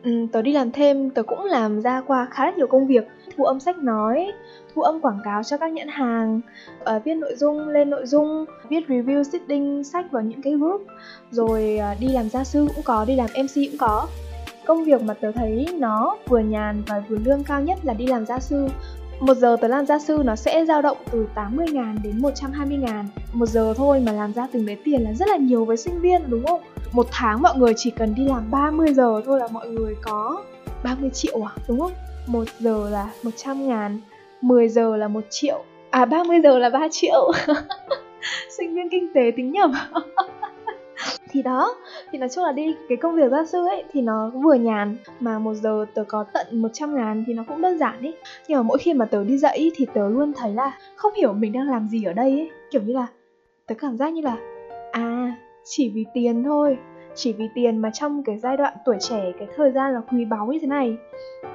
Ừ, 0.03 0.11
tớ 0.31 0.41
đi 0.41 0.53
làm 0.53 0.71
thêm 0.71 1.09
tớ 1.09 1.23
cũng 1.23 1.45
làm 1.45 1.81
ra 1.81 2.01
qua 2.07 2.27
khá 2.31 2.45
là 2.45 2.51
nhiều 2.51 2.67
công 2.67 2.87
việc. 2.87 3.07
Thu 3.37 3.43
âm 3.43 3.59
sách 3.59 3.77
nói 3.77 4.31
thu 4.75 4.81
âm 4.81 5.01
quảng 5.01 5.19
cáo 5.23 5.43
cho 5.43 5.57
các 5.57 5.71
nhãn 5.71 5.87
hàng 5.87 6.41
uh, 6.81 7.03
viết 7.05 7.15
nội 7.15 7.35
dung 7.35 7.67
lên 7.67 7.89
nội 7.89 8.05
dung 8.05 8.45
viết 8.69 8.87
review 8.87 9.23
sitting 9.23 9.83
sách 9.83 10.11
vào 10.11 10.23
những 10.23 10.41
cái 10.41 10.53
group. 10.53 10.81
Rồi 11.31 11.79
uh, 11.93 11.99
đi 11.99 12.07
làm 12.07 12.29
gia 12.29 12.43
sư 12.43 12.67
cũng 12.75 12.83
có 12.83 13.05
đi 13.05 13.15
làm 13.15 13.29
mc 13.43 13.55
cũng 13.55 13.77
có. 13.79 14.07
Công 14.65 14.83
việc 14.83 15.01
mà 15.01 15.13
tớ 15.13 15.31
thấy 15.31 15.67
nó 15.77 16.17
vừa 16.27 16.39
nhàn 16.39 16.83
và 16.87 17.03
vừa 17.09 17.17
lương 17.25 17.43
cao 17.43 17.61
nhất 17.61 17.79
là 17.83 17.93
đi 17.93 18.07
làm 18.07 18.25
gia 18.25 18.39
sư 18.39 18.67
một 19.19 19.33
giờ 19.33 19.57
tớ 19.61 19.67
làm 19.67 19.85
gia 19.85 19.99
sư 19.99 20.21
nó 20.25 20.35
sẽ 20.35 20.65
dao 20.65 20.81
động 20.81 20.97
từ 21.11 21.27
80 21.35 21.67
ngàn 21.71 21.97
đến 22.03 22.21
120 22.21 22.77
ngàn 22.77 23.05
Một 23.33 23.45
giờ 23.45 23.73
thôi 23.77 23.99
mà 24.05 24.11
làm 24.11 24.33
ra 24.33 24.47
từng 24.51 24.65
đấy 24.65 24.77
tiền 24.83 25.01
là 25.01 25.13
rất 25.13 25.29
là 25.29 25.37
nhiều 25.37 25.65
với 25.65 25.77
sinh 25.77 26.01
viên, 26.01 26.21
đúng 26.29 26.45
không? 26.45 26.61
Một 26.91 27.07
tháng 27.11 27.41
mọi 27.41 27.57
người 27.57 27.73
chỉ 27.77 27.91
cần 27.91 28.15
đi 28.15 28.25
làm 28.25 28.51
30 28.51 28.93
giờ 28.93 29.21
thôi 29.25 29.39
là 29.39 29.47
mọi 29.47 29.67
người 29.67 29.95
có 30.01 30.43
30 30.83 31.09
triệu 31.13 31.47
à 31.47 31.51
đúng 31.67 31.79
không? 31.79 31.91
Một 32.27 32.45
giờ 32.59 32.89
là 32.89 33.09
100 33.23 33.67
ngàn 33.67 33.99
10 34.41 34.69
giờ 34.69 34.97
là 34.97 35.07
1 35.07 35.21
triệu 35.29 35.63
À 35.89 36.05
30 36.05 36.37
giờ 36.43 36.59
là 36.59 36.69
3 36.69 36.79
triệu 36.91 37.31
Sinh 38.57 38.75
viên 38.75 38.89
kinh 38.89 39.13
tế 39.13 39.31
tính 39.37 39.51
nhầm 39.51 39.71
thì 41.37 41.43
đó. 41.43 41.75
Thì 42.11 42.17
nói 42.17 42.29
chung 42.29 42.43
là 42.43 42.51
đi 42.51 42.75
cái 42.89 42.97
công 42.97 43.15
việc 43.15 43.31
gia 43.31 43.45
sư 43.45 43.67
ấy 43.67 43.83
thì 43.91 44.01
nó 44.01 44.29
vừa 44.29 44.53
nhàn 44.53 44.95
mà 45.19 45.39
một 45.39 45.53
giờ 45.53 45.85
tớ 45.93 46.03
có 46.03 46.25
tận 46.33 46.47
100 46.51 46.95
ngàn 46.95 47.23
thì 47.27 47.33
nó 47.33 47.43
cũng 47.47 47.61
đơn 47.61 47.77
giản 47.77 48.01
ấy. 48.01 48.17
Nhưng 48.47 48.57
mà 48.57 48.63
mỗi 48.63 48.77
khi 48.77 48.93
mà 48.93 49.05
tớ 49.05 49.23
đi 49.23 49.37
dạy 49.37 49.71
thì 49.75 49.85
tớ 49.93 50.09
luôn 50.09 50.33
thấy 50.33 50.53
là 50.53 50.77
không 50.95 51.13
hiểu 51.13 51.33
mình 51.33 51.51
đang 51.51 51.69
làm 51.69 51.87
gì 51.87 52.03
ở 52.03 52.13
đây 52.13 52.31
ấy. 52.31 52.49
Kiểu 52.71 52.81
như 52.81 52.93
là 52.93 53.07
tớ 53.67 53.75
cảm 53.75 53.97
giác 53.97 54.13
như 54.13 54.21
là 54.21 54.37
à 54.91 55.35
chỉ 55.63 55.89
vì 55.89 56.05
tiền 56.13 56.43
thôi 56.43 56.77
chỉ 57.15 57.33
vì 57.33 57.45
tiền 57.55 57.77
mà 57.77 57.89
trong 57.93 58.23
cái 58.23 58.37
giai 58.37 58.57
đoạn 58.57 58.73
tuổi 58.85 58.97
trẻ 58.99 59.31
cái 59.39 59.47
thời 59.55 59.71
gian 59.71 59.93
là 59.93 60.01
quý 60.11 60.25
báu 60.25 60.47
như 60.47 60.59
thế 60.61 60.67
này 60.67 60.97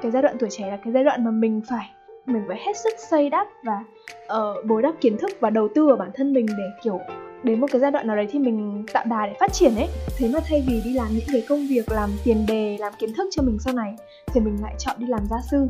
cái 0.02 0.10
giai 0.10 0.22
đoạn 0.22 0.36
tuổi 0.38 0.50
trẻ 0.50 0.70
là 0.70 0.76
cái 0.76 0.92
giai 0.92 1.04
đoạn 1.04 1.24
mà 1.24 1.30
mình 1.30 1.60
phải 1.68 1.90
mình 2.26 2.42
phải 2.48 2.58
hết 2.66 2.76
sức 2.76 2.94
xây 2.98 3.30
đắp 3.30 3.48
và 3.62 3.84
uh, 4.24 4.64
bồi 4.66 4.82
đắp 4.82 4.94
kiến 5.00 5.16
thức 5.18 5.30
và 5.40 5.50
đầu 5.50 5.68
tư 5.74 5.86
vào 5.86 5.96
bản 5.96 6.10
thân 6.14 6.32
mình 6.32 6.46
để 6.46 6.64
kiểu 6.82 7.00
đến 7.42 7.60
một 7.60 7.66
cái 7.72 7.80
giai 7.80 7.90
đoạn 7.90 8.06
nào 8.06 8.16
đấy 8.16 8.26
thì 8.30 8.38
mình 8.38 8.84
tạo 8.92 9.04
đà 9.06 9.26
để 9.26 9.32
phát 9.40 9.52
triển 9.52 9.76
ấy. 9.76 9.88
Thế 10.18 10.28
mà 10.28 10.38
thay 10.48 10.64
vì 10.68 10.80
đi 10.84 10.92
làm 10.92 11.08
những 11.12 11.26
cái 11.32 11.44
công 11.48 11.66
việc, 11.66 11.92
làm 11.92 12.10
tiền 12.24 12.46
đề, 12.48 12.76
làm 12.80 12.92
kiến 12.98 13.14
thức 13.16 13.28
cho 13.30 13.42
mình 13.42 13.58
sau 13.58 13.74
này, 13.74 13.94
thì 14.26 14.40
mình 14.40 14.56
lại 14.62 14.74
chọn 14.78 14.96
đi 14.98 15.06
làm 15.06 15.26
gia 15.30 15.36
sư. 15.50 15.66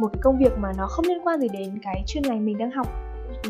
Một 0.00 0.08
cái 0.12 0.20
công 0.22 0.38
việc 0.38 0.52
mà 0.58 0.72
nó 0.76 0.86
không 0.86 1.04
liên 1.08 1.18
quan 1.24 1.40
gì 1.40 1.48
đến 1.52 1.78
cái 1.82 2.04
chuyên 2.06 2.22
ngành 2.22 2.46
mình 2.46 2.58
đang 2.58 2.70
học, 2.70 2.86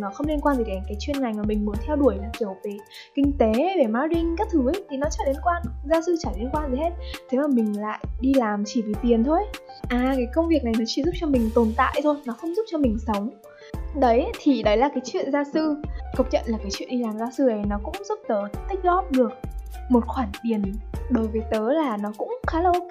nó 0.00 0.11
không 0.15 0.26
liên 0.26 0.41
quan 0.41 0.56
gì 0.56 0.65
đến 0.67 0.82
cái 0.87 0.97
chuyên 1.00 1.20
ngành 1.20 1.37
mà 1.37 1.43
mình 1.47 1.65
muốn 1.65 1.75
theo 1.87 1.97
đuổi 1.97 2.17
là 2.17 2.31
kiểu 2.38 2.56
về 2.65 2.76
kinh 3.15 3.32
tế, 3.38 3.53
về 3.79 3.87
marketing 3.87 4.37
các 4.38 4.49
thứ 4.50 4.69
ấy, 4.69 4.85
thì 4.91 4.97
nó 4.97 5.06
chả 5.11 5.25
liên 5.26 5.41
quan, 5.44 5.62
gia 5.85 6.00
sư 6.00 6.17
chả 6.20 6.31
liên 6.38 6.49
quan 6.53 6.70
gì 6.70 6.79
hết. 6.79 6.91
Thế 7.31 7.38
mà 7.38 7.47
mình 7.47 7.81
lại 7.81 8.05
đi 8.20 8.35
làm 8.35 8.62
chỉ 8.67 8.82
vì 8.82 8.94
tiền 9.03 9.25
thôi. 9.25 9.41
À 9.88 10.12
cái 10.17 10.26
công 10.35 10.49
việc 10.49 10.65
này 10.65 10.75
nó 10.79 10.85
chỉ 10.87 11.03
giúp 11.03 11.12
cho 11.20 11.26
mình 11.26 11.50
tồn 11.55 11.73
tại 11.76 12.00
thôi, 12.03 12.17
nó 12.25 12.32
không 12.32 12.55
giúp 12.55 12.62
cho 12.70 12.79
mình 12.79 12.97
sống 13.06 13.31
đấy, 13.94 14.32
thì 14.41 14.62
đấy 14.62 14.76
là 14.76 14.88
cái 14.88 15.00
chuyện 15.05 15.32
gia 15.32 15.44
sư. 15.44 15.76
Công 16.17 16.26
nhận 16.31 16.44
là 16.47 16.59
cái 16.59 16.70
chuyện 16.70 16.88
đi 16.88 16.99
làm 16.99 17.19
gia 17.19 17.31
sư 17.31 17.44
này 17.44 17.62
nó 17.69 17.79
cũng 17.82 17.94
giúp 18.09 18.19
tớ 18.29 18.43
tích 18.69 18.82
góp 18.82 19.12
được 19.12 19.31
một 19.88 20.05
khoản 20.06 20.29
tiền 20.43 20.62
đối 21.11 21.26
với 21.26 21.43
tớ 21.50 21.73
là 21.73 21.97
nó 21.97 22.12
cũng 22.17 22.38
khá 22.47 22.61
là 22.62 22.70
ok. 22.75 22.91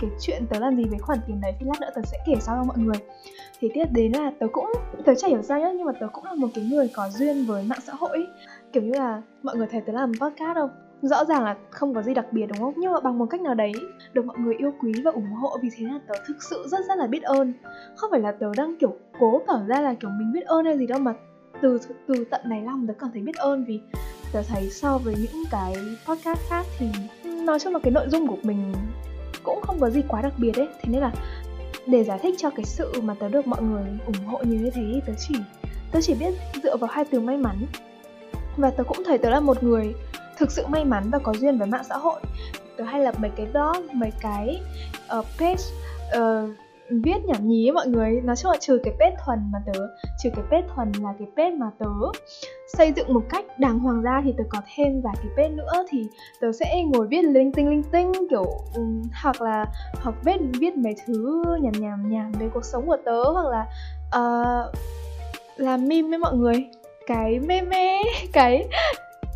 Cái 0.00 0.10
chuyện 0.20 0.46
tớ 0.50 0.58
làm 0.58 0.76
gì 0.76 0.84
với 0.90 0.98
khoản 0.98 1.18
tiền 1.26 1.40
đấy 1.40 1.52
thì 1.60 1.66
lát 1.66 1.80
nữa 1.80 1.90
tớ 1.94 2.02
sẽ 2.04 2.18
kể 2.26 2.34
sau 2.40 2.56
cho 2.56 2.64
mọi 2.64 2.78
người. 2.78 2.96
Thì 3.60 3.70
tiếp 3.74 3.84
đến 3.90 4.12
là 4.12 4.32
tớ 4.40 4.46
cũng, 4.52 4.72
tớ 5.04 5.14
chả 5.14 5.28
hiểu 5.28 5.42
sao 5.42 5.60
nhá, 5.60 5.70
nhưng 5.76 5.86
mà 5.86 5.92
tớ 6.00 6.06
cũng 6.12 6.24
là 6.24 6.34
một 6.34 6.48
cái 6.54 6.64
người 6.64 6.90
có 6.94 7.08
duyên 7.10 7.44
với 7.46 7.64
mạng 7.64 7.80
xã 7.86 7.92
hội. 7.92 8.26
Kiểu 8.72 8.82
như 8.82 8.92
là, 8.98 9.22
mọi 9.42 9.56
người 9.56 9.66
thấy 9.70 9.80
tớ 9.80 9.92
làm 9.92 10.12
podcast 10.20 10.54
không? 10.54 10.70
Rõ 11.02 11.24
ràng 11.24 11.44
là 11.44 11.56
không 11.70 11.94
có 11.94 12.02
gì 12.02 12.14
đặc 12.14 12.32
biệt, 12.32 12.46
đúng 12.46 12.58
không? 12.58 12.74
Nhưng 12.76 12.92
mà 12.92 13.00
bằng 13.00 13.18
một 13.18 13.26
cách 13.30 13.40
nào 13.40 13.54
đấy, 13.54 13.72
được 14.12 14.26
mọi 14.26 14.38
người 14.38 14.54
yêu 14.54 14.72
quý 14.82 14.92
và 15.04 15.10
ủng 15.10 15.32
hộ, 15.32 15.58
vì 15.62 15.68
thế 15.76 15.86
là 15.86 16.00
tớ 16.08 16.14
thực 16.26 16.42
sự 16.42 16.66
rất 16.66 16.86
rất 16.88 16.98
là 16.98 17.06
biết 17.06 17.22
ơn. 17.22 17.52
Không 17.96 18.10
phải 18.10 18.20
là 18.20 18.32
tớ 18.32 18.46
đang, 18.56 18.74
kiểu, 18.80 18.96
cố 19.20 19.42
tỏ 19.46 19.60
ra 19.66 19.80
là, 19.80 19.94
kiểu, 19.94 20.10
mình 20.10 20.32
biết 20.32 20.44
ơn 20.46 20.64
hay 20.64 20.78
gì 20.78 20.86
đâu, 20.86 20.98
mà 20.98 21.14
từ 21.62 21.78
từ 22.06 22.24
tận 22.30 22.40
này 22.44 22.62
lòng 22.62 22.86
tớ 22.86 22.94
cảm 22.98 23.10
thấy 23.12 23.22
biết 23.22 23.36
ơn, 23.36 23.64
vì 23.64 23.80
tớ 24.32 24.42
thấy 24.42 24.70
so 24.70 24.98
với 24.98 25.14
những 25.18 25.44
cái 25.50 25.74
podcast 26.08 26.40
khác 26.48 26.66
thì 26.78 26.86
nói 27.44 27.58
chung 27.58 27.72
là 27.72 27.78
cái 27.82 27.90
nội 27.90 28.08
dung 28.08 28.26
của 28.26 28.36
mình 28.42 28.72
cũng 29.42 29.60
không 29.62 29.76
có 29.80 29.90
gì 29.90 30.02
quá 30.08 30.22
đặc 30.22 30.32
biệt 30.38 30.56
ấy. 30.56 30.68
Thế 30.82 30.92
nên 30.92 31.00
là 31.00 31.12
để 31.86 32.04
giải 32.04 32.18
thích 32.22 32.34
cho 32.38 32.50
cái 32.50 32.64
sự 32.64 32.92
mà 33.02 33.14
tớ 33.20 33.28
được 33.28 33.46
mọi 33.46 33.62
người 33.62 33.84
ủng 34.06 34.26
hộ 34.26 34.38
như 34.42 34.70
thế 34.74 35.00
tớ 35.06 35.12
chỉ 35.18 35.34
tớ 35.92 36.00
chỉ 36.00 36.14
biết 36.14 36.34
dựa 36.62 36.76
vào 36.76 36.90
hai 36.92 37.04
từ 37.04 37.20
may 37.20 37.36
mắn. 37.36 37.56
Và 38.56 38.70
tớ 38.70 38.84
cũng 38.84 39.02
thấy 39.06 39.18
tớ 39.18 39.30
là 39.30 39.40
một 39.40 39.62
người 39.62 39.94
thực 40.38 40.50
sự 40.50 40.66
may 40.66 40.84
mắn 40.84 41.10
và 41.10 41.18
có 41.18 41.32
duyên 41.32 41.58
với 41.58 41.68
mạng 41.68 41.84
xã 41.88 41.96
hội. 41.96 42.20
Tớ 42.76 42.84
hay 42.84 43.02
lập 43.02 43.14
mấy 43.18 43.30
cái 43.36 43.46
blog 43.52 43.86
mấy 43.92 44.12
cái 44.20 44.60
uh, 45.18 45.26
page 45.38 45.62
uh, 46.18 46.50
viết 46.90 47.24
nhảm 47.24 47.48
nhí 47.48 47.70
mọi 47.70 47.86
người. 47.86 48.20
Nói 48.24 48.36
chung 48.36 48.50
là 48.50 48.58
trừ 48.60 48.80
cái 48.84 48.94
page 49.00 49.16
thuần 49.24 49.38
mà 49.52 49.58
tớ 49.66 49.80
trừ 50.18 50.30
cái 50.36 50.44
page 50.50 50.66
thuần 50.74 50.92
là 50.92 51.14
cái 51.18 51.28
page 51.36 51.56
mà 51.56 51.70
tớ 51.78 51.86
xây 52.76 52.92
dựng 52.92 53.14
một 53.14 53.22
cách 53.30 53.44
đàng 53.58 53.78
hoàng 53.78 54.02
ra 54.02 54.22
thì 54.24 54.34
tớ 54.38 54.44
có 54.48 54.60
thêm 54.76 55.00
vài 55.00 55.14
cái 55.16 55.32
page 55.36 55.54
nữa. 55.54 55.72
Thì 55.88 56.06
tớ 56.40 56.52
sẽ 56.52 56.82
ngồi 56.82 57.06
viết 57.06 57.22
linh 57.22 57.52
tinh 57.52 57.68
linh 57.68 57.82
tinh 57.82 58.12
kiểu 58.30 58.46
um, 58.74 59.02
hoặc 59.22 59.42
là 59.42 59.66
hoặc 60.02 60.14
viết 60.24 60.36
viết 60.60 60.76
mấy 60.76 60.96
thứ 61.06 61.44
nhảm 61.60 61.72
nhảm 61.72 62.10
nhảm 62.10 62.32
về 62.32 62.48
cuộc 62.54 62.64
sống 62.64 62.86
của 62.86 62.96
tớ 63.04 63.22
hoặc 63.24 63.46
là 63.46 63.66
uh, 64.18 64.74
làm 65.56 65.88
meme 65.88 66.08
với 66.08 66.18
mọi 66.18 66.36
người. 66.36 66.66
Cái 67.06 67.38
meme 67.38 68.02
cái 68.32 68.68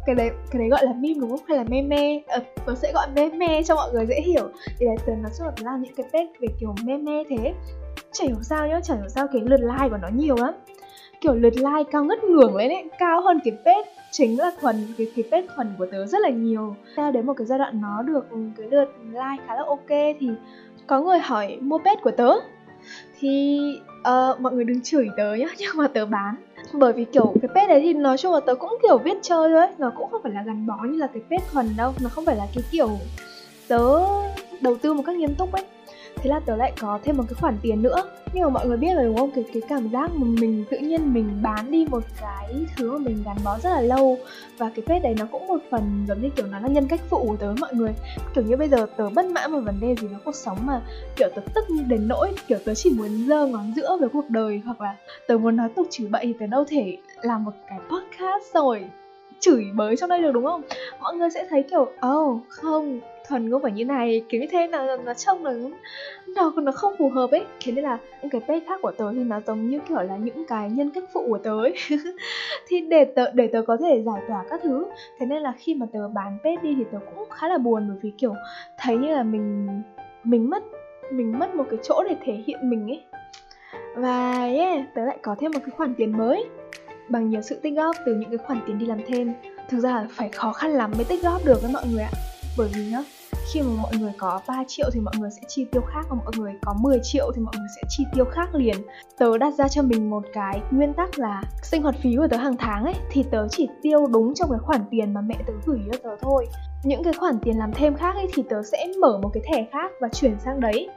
cái 0.07 0.15
đấy 0.15 0.31
cái 0.51 0.59
đấy 0.59 0.69
gọi 0.69 0.87
là 0.87 0.93
meme 0.93 1.21
đúng 1.21 1.31
không? 1.31 1.41
Hay 1.49 1.57
là 1.57 1.65
meme? 1.65 2.21
Ờ, 2.27 2.41
tớ 2.67 2.75
sẽ 2.75 2.93
gọi 2.93 3.07
meme 3.15 3.63
cho 3.63 3.75
mọi 3.75 3.93
người 3.93 4.07
dễ 4.07 4.21
hiểu. 4.21 4.49
Thì 4.79 4.87
là 4.87 4.93
tớ 5.07 5.13
nói 5.13 5.31
chung 5.39 5.47
là 5.47 5.53
tớ 5.57 5.63
làm 5.65 5.83
những 5.83 5.95
cái 5.95 6.07
page 6.13 6.33
về 6.41 6.49
kiểu 6.61 6.75
meme 6.85 7.25
thế. 7.31 7.55
Chả 8.13 8.25
hiểu 8.25 8.37
sao 8.43 8.69
nhá 8.69 8.81
chả 8.83 8.95
hiểu 8.95 9.09
sao 9.09 9.27
cái 9.33 9.43
lượt 9.45 9.61
like 9.61 9.89
của 9.91 9.99
nó 10.03 10.09
nhiều 10.15 10.37
lắm. 10.37 10.55
Kiểu 11.21 11.35
lượt 11.35 11.57
like 11.57 11.91
cao 11.93 12.05
ngất 12.05 12.25
ngưởng 12.25 12.57
lên 12.57 12.71
ấy 12.71 12.85
cao 12.99 13.23
hơn 13.23 13.39
cái 13.45 13.55
page 13.65 13.91
chính 14.11 14.39
là 14.39 14.51
thuần 14.61 14.77
cái 14.99 15.07
cái 15.17 15.25
page 15.31 15.47
thuần 15.57 15.75
của 15.79 15.87
tớ 15.93 16.07
rất 16.07 16.19
là 16.21 16.29
nhiều. 16.29 16.77
Theo 16.97 17.13
đến 17.13 17.27
một 17.27 17.35
cái 17.37 17.47
giai 17.47 17.59
đoạn 17.59 17.81
nó 17.81 18.03
được 18.03 18.27
cái 18.57 18.67
lượt 18.71 18.89
like 19.05 19.45
khá 19.47 19.55
là 19.55 19.65
ok 19.67 19.89
thì 19.89 20.29
có 20.87 21.01
người 21.01 21.19
hỏi 21.19 21.59
mua 21.61 21.79
page 21.79 22.01
của 22.03 22.11
tớ. 22.11 22.35
Thì 23.21 23.61
uh, 24.09 24.41
mọi 24.41 24.53
người 24.53 24.65
đừng 24.65 24.83
chửi 24.83 25.09
tớ 25.17 25.35
nhá 25.35 25.47
nhưng 25.59 25.77
mà 25.77 25.89
tớ 25.89 26.07
bán. 26.07 26.35
Bởi 26.73 26.93
vì 26.93 27.05
kiểu 27.05 27.35
cái 27.43 27.49
pet 27.55 27.69
đấy 27.69 27.81
thì 27.83 27.93
nói 27.93 28.19
chung 28.19 28.33
là 28.35 28.41
tớ 28.41 28.55
cũng 28.55 28.79
kiểu 28.83 28.99
viết 28.99 29.19
chơi 29.23 29.51
thôi 29.51 29.67
nó 29.79 29.93
cũng 29.97 30.11
không 30.11 30.23
phải 30.23 30.33
là 30.33 30.43
gắn 30.47 30.67
bó 30.67 30.77
như 30.85 30.99
là 30.99 31.07
cái 31.07 31.23
pet 31.31 31.41
thuần 31.53 31.69
đâu. 31.77 31.93
Nó 32.03 32.09
không 32.09 32.25
phải 32.25 32.37
là 32.37 32.47
cái 32.55 32.65
kiểu 32.71 32.91
tớ 33.69 34.01
đầu 34.61 34.77
tư 34.77 34.93
một 34.93 35.03
cách 35.07 35.17
nghiêm 35.17 35.35
túc 35.35 35.53
ấy 35.53 35.65
thế 36.23 36.31
là 36.31 36.41
tớ 36.47 36.57
lại 36.57 36.73
có 36.81 36.99
thêm 37.05 37.17
một 37.17 37.25
cái 37.29 37.35
khoản 37.41 37.57
tiền 37.63 37.83
nữa. 37.83 38.03
Nhưng 38.33 38.43
mà 38.43 38.49
mọi 38.49 38.67
người 38.67 38.77
biết 38.77 38.95
rồi, 38.95 39.05
đúng 39.05 39.17
không? 39.17 39.31
Cái 39.35 39.45
cái 39.53 39.63
cảm 39.69 39.89
giác 39.89 40.11
mà 40.15 40.27
mình 40.41 40.65
tự 40.71 40.79
nhiên 40.79 41.15
mình 41.15 41.39
bán 41.43 41.71
đi 41.71 41.87
một 41.91 42.03
cái 42.21 42.67
thứ 42.77 42.93
mà 42.93 42.99
mình 42.99 43.23
gắn 43.25 43.37
bó 43.45 43.59
rất 43.59 43.71
là 43.71 43.81
lâu. 43.81 44.19
Và 44.59 44.71
cái 44.75 44.85
page 44.87 45.01
đấy 45.01 45.15
nó 45.19 45.27
cũng 45.33 45.47
một 45.47 45.59
phần 45.71 46.05
giống 46.09 46.23
như 46.23 46.31
kiểu 46.31 46.47
nó 46.47 46.59
là 46.61 46.69
nhân 46.69 46.89
cách 46.89 47.01
phụ 47.11 47.25
của 47.29 47.37
tớ 47.37 47.55
mọi 47.61 47.75
người. 47.75 47.93
Kiểu 48.35 48.45
như 48.45 48.57
bây 48.57 48.69
giờ 48.69 48.87
tớ 48.97 49.11
bất 49.11 49.27
mãn 49.27 49.53
một 49.53 49.61
vấn 49.65 49.81
đề 49.81 49.95
gì 50.01 50.09
đó 50.09 50.19
cuộc 50.25 50.35
sống 50.35 50.59
mà, 50.65 50.81
kiểu, 51.17 51.29
tớ 51.35 51.43
tức 51.55 51.65
đến 51.89 52.09
nỗi, 52.09 52.33
kiểu, 52.47 52.59
tớ 52.65 52.75
chỉ 52.75 52.91
muốn 52.91 53.27
giơ 53.29 53.47
ngón 53.47 53.73
giữa 53.77 53.97
với 54.01 54.09
cuộc 54.09 54.31
đời. 54.31 54.61
Hoặc 54.65 54.81
là 54.81 54.97
tớ 55.27 55.39
muốn 55.39 55.57
nói 55.57 55.69
tục 55.77 55.87
chửi 55.91 56.09
bậy 56.09 56.27
thì 56.27 56.35
tớ 56.41 56.47
đâu 56.47 56.65
thể 56.69 56.97
làm 57.23 57.45
một 57.45 57.53
cái 57.69 57.79
podcast 57.79 58.55
rồi 58.55 58.85
chửi 59.41 59.65
bới 59.75 59.97
trong 59.97 60.09
đây 60.09 60.23
được, 60.23 60.33
đúng 60.33 60.45
không? 60.45 60.63
Mọi 61.01 61.15
người 61.17 61.31
sẽ 61.31 61.47
thấy 61.51 61.65
kiểu 61.71 61.91
oh 62.07 62.43
không 62.49 63.01
thuần 63.33 63.51
không 63.51 63.63
phải 63.63 63.73
như 63.73 63.85
này 63.85 64.25
kiểu 64.29 64.41
như 64.41 64.47
thế 64.51 64.67
là 64.67 64.87
nó, 64.87 64.97
nó 64.97 65.15
trông 65.15 65.45
là 65.45 65.53
nó 66.27 66.53
nó 66.57 66.73
không 66.73 66.95
phù 66.99 67.09
hợp 67.09 67.31
ấy. 67.31 67.45
Thế 67.65 67.73
nên 67.73 67.85
là 67.85 67.99
những 68.23 68.31
cái 68.31 68.41
page 68.41 68.61
khác 68.67 68.81
của 68.83 68.91
tớ 68.91 69.13
thì 69.13 69.19
nó 69.19 69.41
giống 69.47 69.71
như 69.71 69.79
kiểu 69.89 70.03
là 70.03 70.17
những 70.17 70.45
cái 70.47 70.71
nhân 70.71 70.91
cách 70.91 71.05
phụ 71.13 71.25
của 71.29 71.39
tớ 71.39 71.63
ấy. 71.63 71.75
thì 72.69 72.81
để 72.81 73.05
tớ 73.05 73.31
để 73.33 73.47
tớ 73.47 73.63
có 73.67 73.77
thể 73.77 74.03
giải 74.07 74.23
tỏa 74.29 74.45
các 74.51 74.61
thứ. 74.63 74.87
Thế 75.19 75.27
nên 75.27 75.43
là 75.43 75.53
khi 75.59 75.75
mà 75.75 75.87
tớ 75.93 76.09
bán 76.09 76.39
page 76.45 76.57
đi 76.63 76.75
thì 76.79 76.85
tớ 76.93 76.99
cũng 77.17 77.31
khá 77.31 77.49
là 77.49 77.59
buồn 77.59 77.87
bởi 77.89 77.99
vì 78.03 78.11
kiểu 78.19 78.35
thấy 78.79 78.97
như 78.97 79.15
là 79.15 79.23
mình 79.23 79.69
mình 80.25 80.51
mất 80.51 80.63
mình 81.13 81.39
mất 81.39 81.55
một 81.55 81.65
cái 81.71 81.79
chỗ 81.83 82.05
để 82.09 82.17
thể 82.25 82.33
hiện 82.47 82.71
mình 82.71 82.91
ấy. 82.91 83.05
Và 83.97 84.45
yeah 84.45 84.95
tớ 84.95 85.05
lại 85.05 85.19
có 85.23 85.37
thêm 85.39 85.51
một 85.55 85.61
cái 85.67 85.71
khoản 85.77 85.95
tiền 85.95 86.19
mới 86.19 86.45
bằng 87.09 87.31
nhiều 87.31 87.43
sự 87.43 87.61
tích 87.63 87.75
góp 87.77 87.97
từ 88.07 88.15
những 88.15 88.31
cái 88.31 88.39
khoản 88.39 88.61
tiền 88.67 88.79
đi 88.79 88.87
làm 88.87 88.99
thêm. 89.07 89.33
Thực 89.69 89.81
ra 89.81 89.91
là 89.91 90.07
phải 90.11 90.29
khó 90.29 90.53
khăn 90.53 90.71
lắm 90.71 90.93
mới 90.97 91.05
tích 91.05 91.23
góp 91.23 91.45
được 91.45 91.63
với 91.63 91.73
mọi 91.73 91.83
người 91.93 92.03
ạ. 92.03 92.11
Bởi 92.59 92.69
vì 92.75 92.91
nhá 92.91 93.03
khi 93.53 93.63
mà 93.63 93.83
mọi 93.83 93.93
người 94.01 94.13
có 94.19 94.41
3 94.49 94.65
triệu 94.69 94.91
thì 94.93 95.01
mọi 95.01 95.15
người 95.19 95.31
sẽ 95.31 95.43
chi 95.49 95.65
tiêu 95.73 95.83
khác 95.83 96.07
và 96.11 96.17
mọi 96.25 96.33
người 96.39 96.53
có 96.63 96.75
10 96.81 97.01
triệu 97.03 97.33
thì 97.35 97.43
mọi 97.43 97.55
người 97.59 97.69
sẽ 97.77 97.83
chi 97.89 98.05
tiêu 98.15 98.25
khác 98.25 98.55
liền. 98.55 98.77
Tớ 99.19 99.39
đặt 99.39 99.55
ra 99.55 99.69
cho 99.69 99.83
mình 99.83 100.11
một 100.11 100.25
cái 100.33 100.61
nguyên 100.71 100.95
tắc 100.95 101.19
là 101.19 101.43
sinh 101.63 101.83
hoạt 101.83 101.95
phí 102.03 102.17
của 102.17 102.29
tớ 102.31 102.37
hàng 102.37 102.57
tháng 102.59 102.85
ấy, 102.85 102.95
thì 103.11 103.25
tớ 103.31 103.49
chỉ 103.51 103.69
tiêu 103.83 104.07
đúng 104.07 104.35
trong 104.35 104.51
cái 104.51 104.59
khoản 104.59 104.81
tiền 104.91 105.15
mà 105.15 105.21
mẹ 105.21 105.37
tớ 105.47 105.53
gửi 105.67 105.81
cho 105.93 105.99
tớ 106.03 106.17
thôi. 106.21 106.47
Những 106.85 107.05
cái 107.05 107.13
khoản 107.13 107.39
tiền 107.43 107.59
làm 107.59 107.73
thêm 107.73 107.97
khác 107.97 108.15
ấy 108.15 108.27
thì 108.35 108.43
tớ 108.51 108.63
sẽ 108.63 108.87
mở 109.01 109.19
một 109.23 109.31
cái 109.35 109.43
thẻ 109.53 109.67
khác 109.73 109.91
và 110.01 110.09
chuyển 110.09 110.37
sang 110.45 110.61
đấy. 110.61 110.89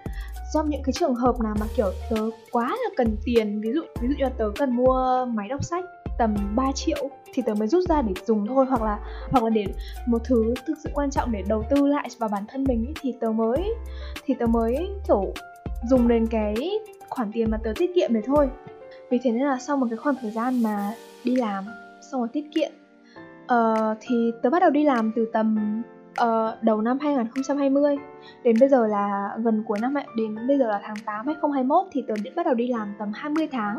Trong 0.54 0.70
những 0.70 0.84
cái 0.84 0.94
trường 0.94 1.16
hợp 1.16 1.40
nào 1.44 1.56
mà, 1.60 1.66
kiểu, 1.75 1.92
tớ 2.10 2.30
quá 2.52 2.68
là 2.68 2.90
cần 2.98 3.18
tiền, 3.25 3.62
ví 3.62 3.70
dụ 3.74 3.82
ví 4.02 4.08
dụ 4.08 4.16
như 4.18 4.24
là 4.24 4.32
tớ 4.38 4.46
cần 4.60 4.75
mua 4.75 5.25
máy 5.34 5.48
đọc 5.50 5.64
sách 5.64 5.86
tầm 6.17 6.36
3 6.55 6.72
triệu 6.75 7.10
thì 7.34 7.43
tớ 7.45 7.53
mới 7.53 7.67
rút 7.67 7.84
ra 7.89 8.01
để 8.01 8.13
dùng 8.25 8.48
thôi 8.48 8.65
hoặc 8.69 8.81
là 8.81 9.00
hoặc 9.31 9.43
là 9.43 9.50
để 9.50 9.65
một 10.07 10.22
thứ 10.24 10.53
thực 10.67 10.77
sự 10.84 10.89
quan 10.93 11.12
trọng 11.12 11.31
để 11.31 11.43
đầu 11.48 11.63
tư 11.69 11.88
lại 11.88 12.10
vào 12.19 12.29
bản 12.29 12.43
thân 12.48 12.63
mình 12.63 12.86
ý, 12.88 12.93
thì 13.01 13.15
tớ 13.19 13.29
mới 13.29 13.74
thì 14.25 14.34
tớ 14.39 14.45
mới 14.45 14.89
kiểu 15.07 15.34
dùng 15.89 16.07
đến 16.07 16.27
cái 16.27 16.55
khoản 17.10 17.31
tiền 17.31 17.51
mà 17.51 17.57
tớ 17.63 17.74
tiết 17.75 17.91
kiệm 17.95 18.13
để 18.13 18.22
thôi. 18.25 18.50
Vì 19.10 19.19
thế 19.24 19.31
nên 19.31 19.43
là 19.43 19.57
sau 19.60 19.77
một 19.77 19.88
cái 19.89 19.98
khoảng 19.98 20.15
thời 20.22 20.31
gian 20.31 20.63
mà 20.63 20.93
đi 21.24 21.36
làm 21.36 21.63
xong 22.01 22.22
rồi 22.22 22.27
tiết 22.34 22.45
kiệm 22.55 22.72
uh, 23.43 23.98
thì 24.01 24.31
tớ 24.41 24.50
bắt 24.50 24.60
đầu 24.60 24.69
đi 24.69 24.84
làm 24.84 25.12
từ 25.15 25.27
tầm 25.34 25.81
uh, 26.24 26.63
đầu 26.63 26.81
năm 26.81 27.00
2020 27.00 27.95
đến 28.43 28.55
bây 28.60 28.69
giờ 28.69 28.88
là 28.88 29.29
gần 29.43 29.63
cuối 29.67 29.79
năm 29.81 29.93
đến 30.17 30.48
bây 30.48 30.57
giờ 30.57 30.67
là 30.67 30.79
tháng 30.84 30.95
8 31.05 31.25
2021 31.25 31.88
thì 31.91 32.03
tớ 32.07 32.13
bắt 32.36 32.45
đầu 32.45 32.55
đi 32.55 32.67
làm 32.67 32.93
tầm 33.00 33.12
20 33.13 33.48
tháng. 33.51 33.77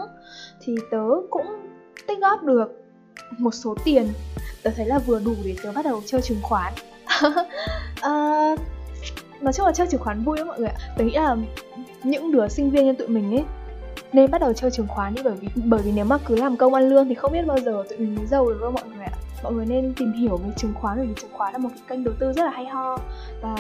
Thì 0.61 0.75
tớ 0.91 1.05
cũng 1.31 1.47
tích 2.09 2.21
góp 2.21 2.43
được 2.43 2.83
một 3.39 3.55
số 3.55 3.75
tiền. 3.85 4.09
Tớ 4.63 4.71
thấy 4.77 4.87
là 4.87 4.99
vừa 4.99 5.21
đủ 5.21 5.35
để 5.45 5.57
tớ 5.63 5.73
bắt 5.73 5.85
đầu 5.85 6.03
chơi 6.07 6.23
chứng 6.23 6.39
khoán. 6.43 6.73
Uh, 7.27 7.41
nói 9.41 9.53
chung 9.53 9.67
là 9.67 9.73
chơi 9.73 9.87
chứng 9.87 10.01
khoán 10.01 10.25
vui 10.25 10.39
lắm 10.39 10.47
mọi 10.47 10.59
người 10.59 10.69
ạ. 10.69 10.77
Tớ 10.99 11.05
nghĩ 11.05 11.15
là 11.15 11.37
những 12.05 12.33
đứa 12.33 12.49
sinh 12.49 12.71
viên 12.71 12.87
như 12.87 12.93
tụi 12.93 13.09
mình 13.09 13.35
ấy 13.35 13.45
nên 14.13 14.31
bắt 14.31 14.41
đầu 14.41 14.53
chơi 14.53 14.71
chứng 14.71 14.87
khoán 14.87 15.15
đi 15.15 15.23
bởi 15.25 15.35
vì 15.41 15.49
bởi 15.65 15.83
vì 15.83 15.93
nếu 15.93 16.05
mà 16.05 16.19
cứ 16.27 16.37
làm 16.37 16.57
công 16.57 16.75
ăn 16.75 16.89
lương 16.89 17.09
thì 17.09 17.15
không 17.15 17.33
biết 17.33 17.47
bao 17.47 17.59
giờ 17.59 17.85
tụi 17.89 17.99
mình 17.99 18.15
mới 18.15 18.27
giàu 18.27 18.47
được 18.47 18.59
đâu 18.61 18.71
mọi 18.71 18.85
người 18.97 19.05
ạ. 19.05 19.13
Mọi 19.43 19.53
người 19.53 19.67
nên 19.67 19.95
tìm 19.97 20.13
hiểu 20.13 20.37
về 20.37 20.53
chứng 20.57 20.75
khoán 20.75 20.97
bởi 20.97 21.07
vì 21.07 21.15
chứng 21.21 21.33
khoán 21.33 21.53
là 21.53 21.59
một 21.59 21.69
cái 21.75 21.83
kênh 21.89 22.05
đầu 22.05 22.15
tư 22.19 22.33
rất 22.33 22.45
là 22.45 22.51
hay 22.51 22.67
ho. 22.67 22.99
Và 23.43 23.57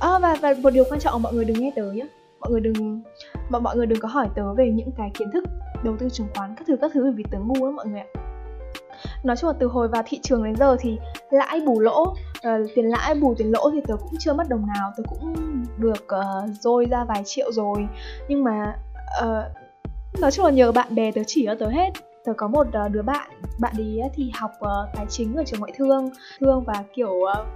à, 0.00 0.18
và 0.18 0.36
và 0.42 0.54
một 0.62 0.70
điều 0.70 0.84
quan 0.90 1.00
trọng 1.00 1.22
mọi 1.22 1.32
người 1.32 1.44
đừng 1.44 1.60
nghe 1.60 1.72
tớ 1.76 1.92
nhé 1.92 2.06
mọi 2.40 2.50
người 2.50 2.60
đừng 2.60 3.02
mọi 3.50 3.60
mọi 3.60 3.76
người 3.76 3.86
đừng 3.86 4.00
có 4.00 4.08
hỏi 4.08 4.28
tớ 4.34 4.54
về 4.54 4.70
những 4.70 4.90
cái 4.96 5.10
kiến 5.14 5.30
thức 5.30 5.44
đầu 5.84 5.96
tư 5.98 6.08
chứng 6.08 6.26
khoán 6.34 6.54
các 6.56 6.64
thứ 6.66 6.76
các 6.80 6.90
thứ 6.94 7.12
vì 7.12 7.24
tớ 7.30 7.38
ngu 7.38 7.66
lắm 7.66 7.76
mọi 7.76 7.86
người 7.86 8.00
ạ. 8.00 8.06
Nói 9.24 9.36
chung 9.36 9.50
là 9.50 9.56
từ 9.58 9.66
hồi 9.66 9.88
vào 9.88 10.02
thị 10.06 10.20
trường 10.22 10.44
đến 10.44 10.56
giờ 10.56 10.76
thì 10.80 10.98
lãi 11.30 11.60
bù 11.60 11.80
lỗ 11.80 12.02
uh, 12.02 12.70
tiền 12.74 12.84
lãi 12.84 13.14
bù 13.14 13.34
tiền 13.34 13.52
lỗ 13.52 13.70
thì 13.70 13.80
tớ 13.86 13.96
cũng 13.96 14.18
chưa 14.18 14.32
mất 14.32 14.48
đồng 14.48 14.66
nào 14.66 14.92
tớ 14.96 15.02
cũng 15.08 15.34
được 15.78 16.04
uh, 16.04 16.50
dôi 16.60 16.86
ra 16.90 17.04
vài 17.04 17.22
triệu 17.24 17.52
rồi. 17.52 17.86
Nhưng 18.28 18.44
mà 18.44 18.76
uh, 19.24 20.20
nói 20.20 20.30
chung 20.30 20.44
là 20.44 20.50
nhờ 20.50 20.72
bạn 20.72 20.94
bè 20.94 21.10
tớ 21.10 21.20
chỉ 21.26 21.44
cho 21.46 21.54
tớ 21.54 21.68
hết. 21.68 21.90
Tớ 22.24 22.32
có 22.36 22.48
một 22.48 22.66
uh, 22.86 22.92
đứa 22.92 23.02
bạn 23.02 23.30
bạn 23.60 23.74
ấy 23.76 24.00
thì 24.14 24.30
học 24.34 24.50
uh, 24.60 24.94
tài 24.94 25.06
chính 25.08 25.36
ở 25.36 25.44
trường 25.46 25.60
ngoại 25.60 25.72
thương 25.76 26.10
thương 26.40 26.64
và 26.64 26.84
kiểu 26.94 27.12
uh, 27.12 27.46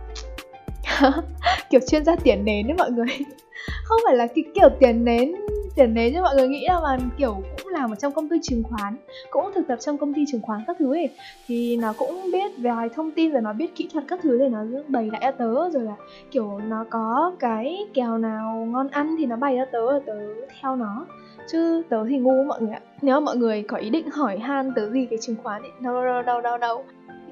kiểu 1.71 1.81
chuyên 1.89 2.05
gia 2.05 2.17
tiền 2.17 2.45
nến 2.45 2.67
đấy 2.67 2.77
mọi 2.79 2.91
người. 2.91 3.07
Không 3.85 4.01
phải 4.07 4.17
là 4.17 4.27
cái 4.27 4.45
kiểu 4.55 4.69
tiền 4.81 5.05
nến 5.05 5.35
tiền 5.75 5.95
nến 5.95 6.13
như 6.13 6.23
mọi 6.23 6.37
người 6.37 6.49
nghĩ 6.49 6.67
đâu 6.69 6.81
mà 6.83 6.99
kiểu 7.19 7.43
làm 7.73 7.93
ở 7.93 7.95
trong 7.95 8.13
công 8.13 8.29
ty 8.29 8.37
chứng 8.43 8.63
khoán 8.63 8.97
cũng 9.31 9.51
thực 9.55 9.69
tập 9.69 9.77
trong 9.81 9.99
công 9.99 10.15
ty 10.15 10.25
chứng 10.33 10.41
khoán 10.41 10.61
các 10.67 10.77
thứ 10.79 10.95
ấy 10.95 11.11
thì 11.47 11.77
nó 11.77 11.93
cũng 11.99 12.31
biết 12.33 12.53
vài 12.59 12.89
thông 12.89 13.11
tin 13.11 13.33
rồi 13.33 13.43
nó 13.43 13.53
biết 13.53 13.75
kỹ 13.77 13.89
thuật 13.93 14.05
các 14.09 14.21
thứ 14.23 14.39
để 14.39 14.49
nó 14.49 14.65
bày 14.89 15.11
lại 15.13 15.21
cho 15.25 15.31
tớ. 15.31 15.71
Rồi 15.71 15.83
là 15.83 15.95
kiểu 16.31 16.61
nó 16.69 16.85
có 16.91 17.33
cái 17.39 17.79
kèo 17.95 18.19
nào 18.19 18.67
ngon 18.71 18.89
ăn 18.89 19.17
thì 19.19 19.27
nó 19.27 19.37
bày 19.37 19.57
cho 19.59 19.65
tớ 19.73 19.91
rồi 19.91 20.01
tớ 20.07 20.15
theo 20.61 20.77
nó. 20.77 21.07
Chứ 21.53 21.83
tớ 21.89 22.05
thì 22.09 22.19
ngu 22.19 22.45
mọi 22.45 22.63
người 22.63 22.73
ạ. 22.73 22.81
Nếu 23.03 23.15
mà 23.15 23.21
mọi 23.21 23.37
người 23.37 23.63
có 23.63 23.77
ý 23.77 23.91
định 23.91 24.11
hỏi 24.11 24.39
han 24.39 24.73
tớ 24.77 24.91
gì 24.91 25.07
cái 25.11 25.19
chứng 25.23 25.37
khoán 25.43 25.63
thì 25.65 25.69
đâu 25.81 26.05
đâu 26.05 26.23
đâu 26.23 26.41
đâu 26.41 26.59
đâu 26.59 26.85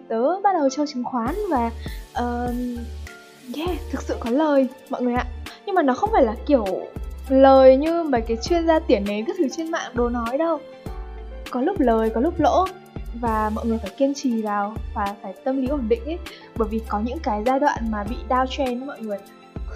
tớ 0.08 0.40
bắt 0.40 0.52
đầu 0.54 0.68
chơi 0.70 0.86
chứng 0.86 1.04
khoán 1.04 1.34
và 1.50 1.70
uh, 2.10 2.54
yeah 3.56 3.70
thực 3.90 4.02
sự 4.02 4.16
có 4.20 4.30
lời 4.30 4.68
mọi 4.90 5.02
người 5.02 5.14
ạ. 5.14 5.24
Nhưng 5.66 5.74
mà 5.74 5.82
nó 5.82 5.94
không 5.94 6.10
phải 6.12 6.24
là 6.24 6.34
kiểu 6.46 6.64
lời 7.28 7.76
như 7.76 8.02
mấy 8.02 8.20
cái 8.20 8.36
chuyên 8.42 8.66
gia 8.66 8.78
tiền 8.78 9.04
nến 9.04 9.24
các 9.24 9.36
thứ 9.38 9.48
trên 9.48 9.70
mạng 9.70 9.92
đồ 9.94 10.08
nói 10.08 10.38
đâu. 10.38 10.58
Có 11.50 11.60
lúc 11.60 11.80
lời, 11.80 12.10
có 12.10 12.20
lúc 12.20 12.40
lỗ. 12.40 12.66
Và 13.20 13.50
mọi 13.54 13.66
người 13.66 13.78
phải 13.78 13.90
kiên 13.96 14.14
trì 14.14 14.42
vào 14.42 14.74
và 14.94 15.14
phải 15.22 15.34
tâm 15.44 15.62
lý 15.62 15.68
ổn 15.68 15.84
định 15.88 16.04
ấy. 16.04 16.18
Bởi 16.56 16.68
vì 16.70 16.80
có 16.88 17.00
những 17.04 17.18
cái 17.22 17.42
giai 17.46 17.60
đoạn 17.60 17.78
mà 17.90 18.04
bị 18.04 18.16
downtrend 18.28 18.86
mọi 18.86 19.00
người 19.00 19.18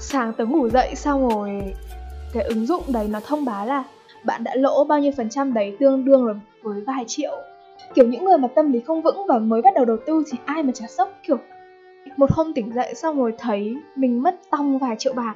sáng 0.00 0.33
tớ 0.33 0.45
ngủ 0.45 0.69
dậy 0.69 0.95
xong 0.95 1.28
rồi 1.28 1.75
cái 2.33 2.42
ứng 2.42 2.66
dụng 2.66 2.83
đấy 2.88 3.09
nó 3.11 3.21
thông 3.21 3.45
báo 3.45 3.66
là 3.66 3.85
bạn 4.25 4.45
đã 4.45 4.54
lỗ 4.54 4.85
bao 4.85 4.99
nhiêu 4.99 5.12
phần 5.16 5.30
trăm 5.30 5.54
đấy 5.54 5.76
tương 5.80 6.04
đương 6.04 6.26
là 6.26 6.35
với 6.62 6.80
vài 6.87 7.04
triệu. 7.07 7.37
Kiểu 7.95 8.07
những 8.07 8.25
người 8.25 8.38
mà 8.38 8.49
tâm 8.49 8.73
lý 8.73 8.80
không 8.80 9.02
vững 9.02 9.26
và 9.28 9.38
mới 9.38 9.62
bắt 9.62 9.75
đầu 9.75 9.85
đầu 9.85 9.97
tư 10.07 10.25
thì 10.30 10.38
ai 10.45 10.62
mà 10.62 10.73
chả 10.75 10.87
sốc? 10.87 11.12
Kiểu 11.23 11.38
một 12.16 12.33
hôm 12.33 12.52
tỉnh 12.52 12.73
dậy 12.75 12.95
xong 12.95 13.19
rồi 13.19 13.35
thấy 13.38 13.76
mình 13.97 14.23
mất 14.23 14.35
tong 14.50 14.78
vài 14.78 14.97
triệu 14.99 15.12
bạc. 15.12 15.35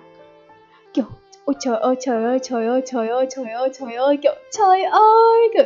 Kiểu 0.95 1.05
ôi 1.45 1.55
trời 1.61 1.77
ơi 1.77 1.95
trời 2.01 2.25
ơi 2.25 2.39
trời 2.43 2.67
ơi 2.67 2.83
trời 2.87 3.09
ơi 3.09 3.27
trời 3.37 3.45
ơi 3.53 3.71
trời 3.79 3.95
ơi 3.95 4.19
kiểu 4.23 4.35
trời 4.51 4.85
ơi 4.85 5.49
kiểu. 5.55 5.65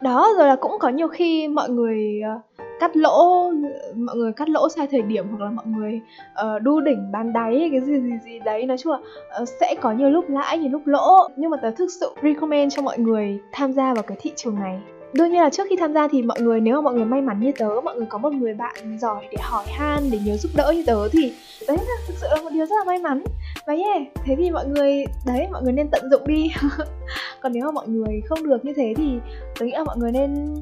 Đó 0.00 0.28
rồi 0.38 0.46
là 0.46 0.56
cũng 0.56 0.72
có 0.80 0.88
nhiều 0.88 1.08
khi 1.08 1.48
mọi 1.48 1.70
người 1.70 2.20
ờ, 2.24 2.64
cắt 2.80 2.96
lỗ 2.96 3.50
mọi 3.96 4.16
người 4.16 4.32
cắt 4.32 4.48
lỗ 4.48 4.68
sai 4.68 4.86
thời 4.90 5.02
điểm 5.02 5.28
hoặc 5.28 5.44
là 5.44 5.50
mọi 5.50 5.66
người 5.66 6.00
uh, 6.32 6.62
đu 6.62 6.80
đỉnh 6.80 7.12
bán 7.12 7.32
đáy 7.32 7.68
cái 7.72 7.80
gì 7.80 8.00
gì 8.00 8.10
gì 8.24 8.38
đấy. 8.44 8.66
Nói 8.66 8.78
chung 8.78 8.92
là 8.92 8.98
uh, 9.42 9.48
sẽ 9.60 9.74
có 9.80 9.92
nhiều 9.92 10.10
lúc 10.10 10.24
lãi 10.28 10.58
nhiều 10.58 10.70
lúc 10.70 10.86
lỗ. 10.86 11.28
Nhưng 11.36 11.50
mà 11.50 11.56
tớ 11.62 11.70
thực 11.70 11.88
sự 12.00 12.14
recommend 12.22 12.76
cho 12.76 12.82
mọi 12.82 12.98
người 12.98 13.38
tham 13.52 13.72
gia 13.72 13.94
vào 13.94 14.02
cái 14.02 14.18
thị 14.20 14.32
trường 14.36 14.54
này. 14.54 14.78
Đương 15.12 15.32
nhiên 15.32 15.40
là 15.40 15.50
trước 15.50 15.66
khi 15.70 15.76
tham 15.76 15.92
gia 15.92 16.08
thì 16.08 16.22
mọi 16.22 16.40
người 16.40 16.60
nếu 16.60 16.74
mà 16.74 16.80
mọi 16.80 16.94
người 16.94 17.04
may 17.04 17.20
mắn 17.20 17.40
như 17.40 17.52
tớ 17.58 17.68
mọi 17.84 17.96
người 17.96 18.06
có 18.08 18.18
một 18.18 18.32
người 18.32 18.54
bạn 18.54 18.98
giỏi 19.00 19.24
để 19.30 19.38
hỏi 19.40 19.64
han 19.68 20.02
để 20.12 20.18
nhớ 20.24 20.36
giúp 20.36 20.50
đỡ 20.56 20.72
như 20.76 20.84
tớ 20.86 21.08
thì 21.12 21.32
đấy 21.68 21.76
là 21.76 21.94
thực 22.08 22.14
sự 22.20 22.26
là 22.30 22.42
một 22.42 22.50
điều 22.52 22.66
rất 22.66 22.76
là 22.78 22.84
may 22.84 22.98
mắn 22.98 23.22
và 23.66 23.74
yeah 23.74 24.02
thế 24.24 24.36
thì 24.38 24.50
mọi 24.50 24.66
người 24.66 25.04
đấy 25.26 25.46
mọi 25.52 25.62
người 25.62 25.72
nên 25.72 25.88
tận 25.88 26.10
dụng 26.10 26.26
đi. 26.26 26.52
Còn 27.40 27.52
nếu 27.52 27.64
mà 27.64 27.70
mọi 27.70 27.88
người 27.88 28.20
không 28.28 28.46
được 28.46 28.64
như 28.64 28.72
thế 28.76 28.94
thì 28.96 29.18
tôi 29.58 29.68
nghĩ 29.68 29.74
là 29.74 29.84
mọi 29.84 29.96
người 29.96 30.12
nên 30.12 30.54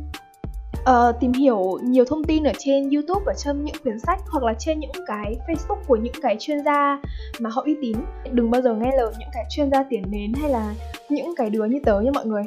uh, 0.91 1.21
tìm 1.21 1.33
hiểu 1.33 1.79
nhiều 1.83 2.05
thông 2.05 2.25
tin 2.25 2.45
ở 2.45 2.53
trên 2.59 2.91
YouTube 2.91 3.25
ở 3.27 3.35
trong 3.35 3.65
những 3.65 3.75
quyển 3.83 3.99
sách 3.99 4.21
hoặc 4.31 4.45
là 4.45 4.55
trên 4.59 4.81
những 4.81 4.91
cái 5.07 5.37
Facebook 5.49 5.83
của 5.87 5.97
những 5.97 6.13
cái 6.23 6.37
chuyên 6.39 6.65
gia 6.65 7.01
mà 7.41 7.51
họ 7.51 7.63
uy 7.63 7.77
tín. 7.83 7.97
Đừng 8.33 8.51
bao 8.51 8.63
giờ 8.63 8.75
nghe 8.75 8.91
lời 8.97 9.13
những 9.19 9.29
cái 9.33 9.45
chuyên 9.51 9.71
gia 9.71 9.83
tiền 9.83 10.03
nến 10.09 10.33
hay 10.41 10.51
là 10.51 10.75
những 11.09 11.35
cái 11.37 11.51
đứa 11.51 11.65
như 11.65 11.79
tớ 11.85 12.01
như 12.01 12.11
mọi 12.13 12.27
người. 12.27 12.43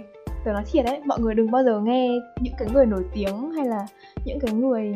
Tớ 0.46 0.52
nói 0.52 0.64
thiệt 0.72 0.86
đấy 0.86 1.00
mọi 1.06 1.20
người 1.20 1.36
đừng 1.36 1.52
bao 1.52 1.64
giờ 1.64 1.80
nghe 1.80 2.10
những 2.40 2.54
cái 2.58 2.68
người 2.74 2.86
nổi 2.86 3.04
tiếng 3.14 3.52
hay 3.52 3.66
là 3.66 3.88
những 4.26 4.40
cái 4.40 4.54
người 4.54 4.94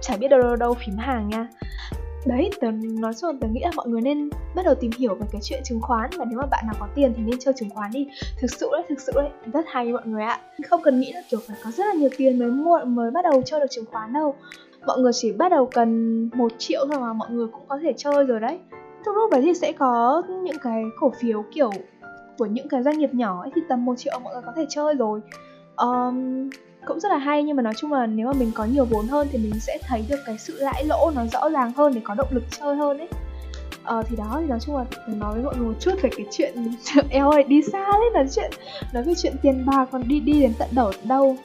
chả 0.00 0.16
biết 0.16 0.28
đâu 0.28 0.40
đâu 0.40 0.56
đâu 0.56 0.74
phím 0.74 0.96
hàng 0.96 1.28
nha 1.28 1.48
đấy 2.26 2.50
tớ 2.60 2.70
nói 3.00 3.12
chung 3.14 3.38
tớ 3.40 3.48
nghĩ 3.48 3.60
là 3.64 3.70
mọi 3.76 3.88
người 3.88 4.00
nên 4.00 4.30
bắt 4.54 4.64
đầu 4.64 4.74
tìm 4.74 4.90
hiểu 4.98 5.14
về 5.14 5.26
cái 5.32 5.40
chuyện 5.44 5.60
chứng 5.64 5.80
khoán 5.80 6.10
và 6.18 6.24
nếu 6.28 6.38
mà 6.38 6.46
bạn 6.50 6.64
nào 6.66 6.74
có 6.80 6.88
tiền 6.94 7.12
thì 7.16 7.22
nên 7.22 7.38
chơi 7.38 7.54
chứng 7.54 7.70
khoán 7.70 7.90
đi. 7.90 8.08
Thực 8.40 8.50
sự 8.50 8.68
đấy 8.72 8.82
thực 8.88 9.00
sự 9.00 9.12
đấy 9.14 9.28
rất 9.52 9.64
hay 9.68 9.92
mọi 9.92 10.02
người 10.04 10.22
ạ. 10.22 10.40
Không 10.68 10.82
cần 10.82 11.00
nghĩ 11.00 11.12
là 11.12 11.22
kiểu 11.30 11.40
phải 11.48 11.56
có 11.64 11.70
rất 11.70 11.84
là 11.86 11.94
nhiều 11.94 12.10
tiền 12.16 12.38
mới 12.38 12.50
mua 12.50 12.78
mới 12.84 13.10
bắt 13.10 13.24
đầu 13.24 13.42
chơi 13.44 13.60
được 13.60 13.66
chứng 13.70 13.84
khoán 13.92 14.12
đâu. 14.12 14.34
Mọi 14.86 14.98
người 14.98 15.12
chỉ 15.14 15.32
bắt 15.32 15.48
đầu 15.48 15.66
cần 15.66 16.30
một 16.34 16.52
triệu 16.58 16.86
thôi 16.92 17.00
mà 17.00 17.12
mọi 17.12 17.30
người 17.30 17.46
cũng 17.46 17.64
có 17.68 17.78
thể 17.82 17.92
chơi 17.96 18.24
rồi 18.24 18.40
đấy. 18.40 18.58
Trong 19.04 19.14
lúc 19.14 19.30
đấy 19.30 19.42
thì 19.44 19.54
sẽ 19.54 19.72
có 19.72 20.22
những 20.42 20.58
cái 20.62 20.84
cổ 21.00 21.12
phiếu 21.20 21.44
kiểu 21.54 21.70
của 22.38 22.46
những 22.46 22.68
cái 22.68 22.82
doanh 22.82 22.98
nghiệp 22.98 23.14
nhỏ 23.14 23.40
ấy 23.42 23.50
thì 23.54 23.62
tầm 23.68 23.84
một 23.84 23.94
triệu 23.98 24.18
mọi 24.24 24.34
người 24.34 24.42
có 24.46 24.52
thể 24.56 24.66
chơi 24.68 24.94
rồi. 24.94 25.20
Um, 25.76 26.50
cũng 26.86 27.00
rất 27.00 27.12
là 27.12 27.18
hay, 27.18 27.42
nhưng 27.42 27.56
mà 27.56 27.62
nói 27.62 27.74
chung 27.76 27.92
là 27.92 28.06
nếu 28.06 28.26
mà 28.26 28.32
mình 28.32 28.50
có 28.54 28.64
nhiều 28.64 28.84
vốn 28.84 29.08
hơn 29.08 29.28
thì 29.30 29.38
mình 29.38 29.60
sẽ 29.60 29.78
thấy 29.82 30.04
được 30.08 30.18
cái 30.26 30.38
sự 30.38 30.56
lãi 30.60 30.84
lỗ 30.84 31.10
nó 31.14 31.22
rõ 31.32 31.48
ràng 31.48 31.72
hơn 31.76 31.94
để 31.94 32.00
có 32.04 32.14
động 32.14 32.28
lực 32.30 32.44
chơi 32.50 32.76
hơn 32.76 32.98
ấy. 32.98 33.08
Ờ 33.84 34.02
thì 34.08 34.16
đó, 34.16 34.36
thì 34.40 34.46
nói 34.46 34.58
chung 34.60 34.76
là 34.76 34.84
mình 35.08 35.18
nói 35.18 35.34
với 35.34 35.42
mọi 35.42 35.56
người 35.56 35.66
một 35.66 35.80
chút 35.80 35.92
về 36.02 36.10
cái 36.16 36.26
chuyện 36.30 36.54
eo 37.10 37.30
ơi, 37.30 37.42
đi 37.42 37.62
xa 37.62 37.86
đấy 37.92 38.10
là 38.14 38.24
chuyện, 38.30 38.50
nói 38.94 39.02
về 39.02 39.12
chuyện 39.16 39.32
tiền 39.42 39.66
bạc, 39.66 39.88
còn 39.92 40.08
đi 40.08 40.20
đi 40.20 40.40
đến 40.40 40.52
tận 40.58 40.68
đầu 40.72 40.92
đâu. 41.04 41.36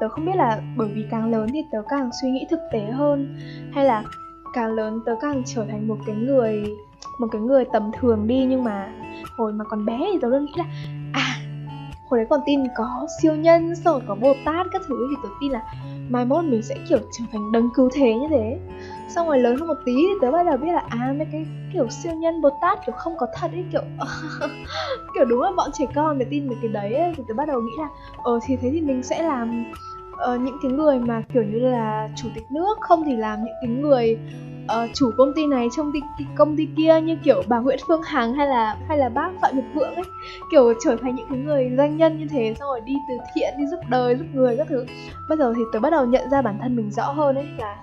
Tớ 0.00 0.08
không 0.08 0.26
biết 0.26 0.36
là 0.36 0.60
bởi 0.76 0.88
vì 0.94 1.04
càng 1.10 1.30
lớn 1.30 1.48
thì 1.52 1.64
tớ 1.72 1.82
càng 1.88 2.10
suy 2.22 2.30
nghĩ 2.30 2.46
thực 2.50 2.60
tế 2.72 2.80
hơn, 2.80 3.38
hay 3.72 3.84
là 3.84 4.04
càng 4.54 4.72
lớn 4.72 5.00
tớ 5.06 5.14
càng 5.20 5.42
trở 5.46 5.64
thành 5.64 5.88
một 5.88 5.96
cái 6.06 6.16
người, 6.16 6.64
một 7.18 7.26
cái 7.32 7.40
người 7.40 7.64
tầm 7.72 7.90
thường 8.00 8.26
đi, 8.26 8.44
nhưng 8.48 8.64
mà 8.64 8.92
hồi 9.40 9.52
mà 9.52 9.64
còn 9.64 9.84
bé 9.84 9.98
thì 10.12 10.18
tớ 10.22 10.28
luôn 10.28 10.44
nghĩ 10.44 10.52
là 10.56 10.64
à 11.12 11.36
hồi 12.08 12.20
đấy 12.20 12.26
còn 12.30 12.40
tin 12.46 12.60
có 12.76 13.06
siêu 13.22 13.36
nhân 13.36 13.76
xong 13.76 13.94
rồi 13.94 14.02
có 14.08 14.14
bồ 14.14 14.34
tát 14.44 14.66
các 14.72 14.82
thứ 14.88 15.06
thì 15.10 15.16
tớ 15.22 15.28
tin 15.40 15.52
là 15.52 15.62
mai 16.08 16.24
mốt 16.24 16.44
mình 16.44 16.62
sẽ 16.62 16.74
kiểu 16.88 16.98
trở 17.12 17.24
thành 17.32 17.52
đấng 17.52 17.70
cứu 17.70 17.90
thế 17.94 18.14
như 18.14 18.26
thế 18.30 18.58
xong 19.08 19.26
rồi 19.26 19.38
lớn 19.38 19.56
hơn 19.58 19.68
một 19.68 19.78
tí 19.84 19.96
thì 19.96 20.14
tớ 20.20 20.30
bắt 20.30 20.46
đầu 20.46 20.56
biết 20.56 20.72
là 20.72 20.82
à 20.88 21.14
mấy 21.18 21.26
cái 21.32 21.46
kiểu 21.72 21.88
siêu 21.88 22.14
nhân 22.14 22.40
bồ 22.40 22.50
tát 22.50 22.78
kiểu 22.86 22.94
không 22.94 23.16
có 23.18 23.26
thật 23.34 23.50
ấy 23.52 23.64
kiểu 23.72 23.82
kiểu 25.14 25.24
đúng 25.24 25.42
là 25.42 25.50
bọn 25.56 25.70
trẻ 25.72 25.86
con 25.94 26.18
để 26.18 26.26
tin 26.30 26.48
về 26.48 26.56
cái 26.62 26.70
đấy 26.72 26.94
ấy. 26.94 27.12
thì 27.16 27.22
tớ 27.28 27.34
bắt 27.34 27.48
đầu 27.48 27.60
nghĩ 27.60 27.72
là 27.78 27.88
ờ 28.22 28.38
thì 28.42 28.56
thế 28.56 28.70
thì 28.72 28.80
mình 28.80 29.02
sẽ 29.02 29.22
làm 29.22 29.64
uh, 30.12 30.40
những 30.40 30.58
cái 30.62 30.72
người 30.72 30.98
mà 30.98 31.22
kiểu 31.32 31.42
như 31.42 31.58
là 31.58 32.08
chủ 32.16 32.28
tịch 32.34 32.52
nước 32.52 32.78
không 32.80 33.04
thì 33.04 33.16
làm 33.16 33.44
những 33.44 33.54
cái 33.60 33.70
người 33.70 34.18
uh, 34.84 34.90
chủ 34.94 35.10
công 35.16 35.32
ty 35.34 35.46
này 35.46 35.68
trong 35.76 35.92
ty, 35.92 36.00
công 36.36 36.56
ty 36.56 36.68
kia 36.76 37.00
như 37.00 37.16
kiểu 37.24 37.42
bà 37.48 37.58
Nguyễn 37.58 37.78
Phương 37.88 38.02
Hằng 38.02 38.34
hay 38.34 38.46
là 38.46 38.76
hay 38.88 38.98
là 38.98 39.08
bác 39.08 39.30
Phạm 39.42 39.56
Nhật 39.56 39.64
Vượng 39.74 39.94
ấy. 39.94 40.04
Kiểu 40.50 40.74
trở 40.84 40.96
thành 40.96 41.14
những 41.14 41.26
cái 41.30 41.38
người 41.38 41.70
doanh 41.76 41.96
nhân 41.96 42.18
như 42.18 42.26
thế 42.30 42.54
xong 42.58 42.68
rồi 42.68 42.80
đi 42.80 42.94
từ 43.08 43.14
thiện 43.34 43.54
đi 43.58 43.66
giúp 43.66 43.80
đời 43.88 44.16
giúp 44.16 44.26
người 44.32 44.56
các 44.56 44.66
thứ. 44.68 44.86
Bây 45.28 45.38
giờ 45.38 45.52
thì 45.56 45.62
tớ 45.72 45.80
bắt 45.80 45.90
đầu 45.90 46.06
nhận 46.06 46.30
ra 46.30 46.42
bản 46.42 46.58
thân 46.62 46.76
mình 46.76 46.90
rõ 46.90 47.12
hơn 47.12 47.36
ấy 47.36 47.46
là 47.58 47.76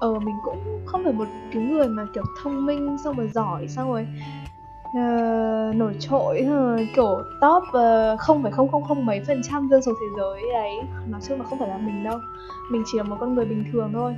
ờ 0.00 0.18
mình 0.18 0.34
cũng 0.44 0.82
không 0.86 1.04
phải 1.04 1.12
một 1.12 1.28
cái 1.52 1.62
người 1.62 1.88
mà 1.88 2.06
kiểu 2.14 2.24
thông 2.42 2.66
minh 2.66 2.96
xong 3.04 3.16
rồi 3.16 3.28
giỏi 3.28 3.68
xong 3.68 3.92
rồi 3.92 4.06
uh, 4.88 5.76
nổi 5.76 5.94
trội 5.98 6.46
uh, 6.46 6.80
kiểu 6.96 7.22
top 7.40 7.62
ờ, 7.72 8.16
không 8.18 8.42
phải 8.42 8.52
không 8.52 8.68
không 8.68 8.82
không 8.84 9.06
mấy 9.06 9.20
phần 9.26 9.40
trăm 9.50 9.68
dân 9.68 9.82
số 9.82 9.92
thế 10.00 10.06
giới 10.16 10.50
ấy. 10.54 10.72
Nói 11.08 11.20
chung 11.28 11.38
là 11.38 11.44
không 11.44 11.58
phải 11.58 11.68
là 11.68 11.78
mình 11.78 12.04
đâu. 12.04 12.18
Mình 12.70 12.82
chỉ 12.86 12.98
là 12.98 13.04
một 13.04 13.16
con 13.20 13.34
người 13.34 13.44
bình 13.44 13.64
thường 13.72 13.90
thôi 13.94 14.14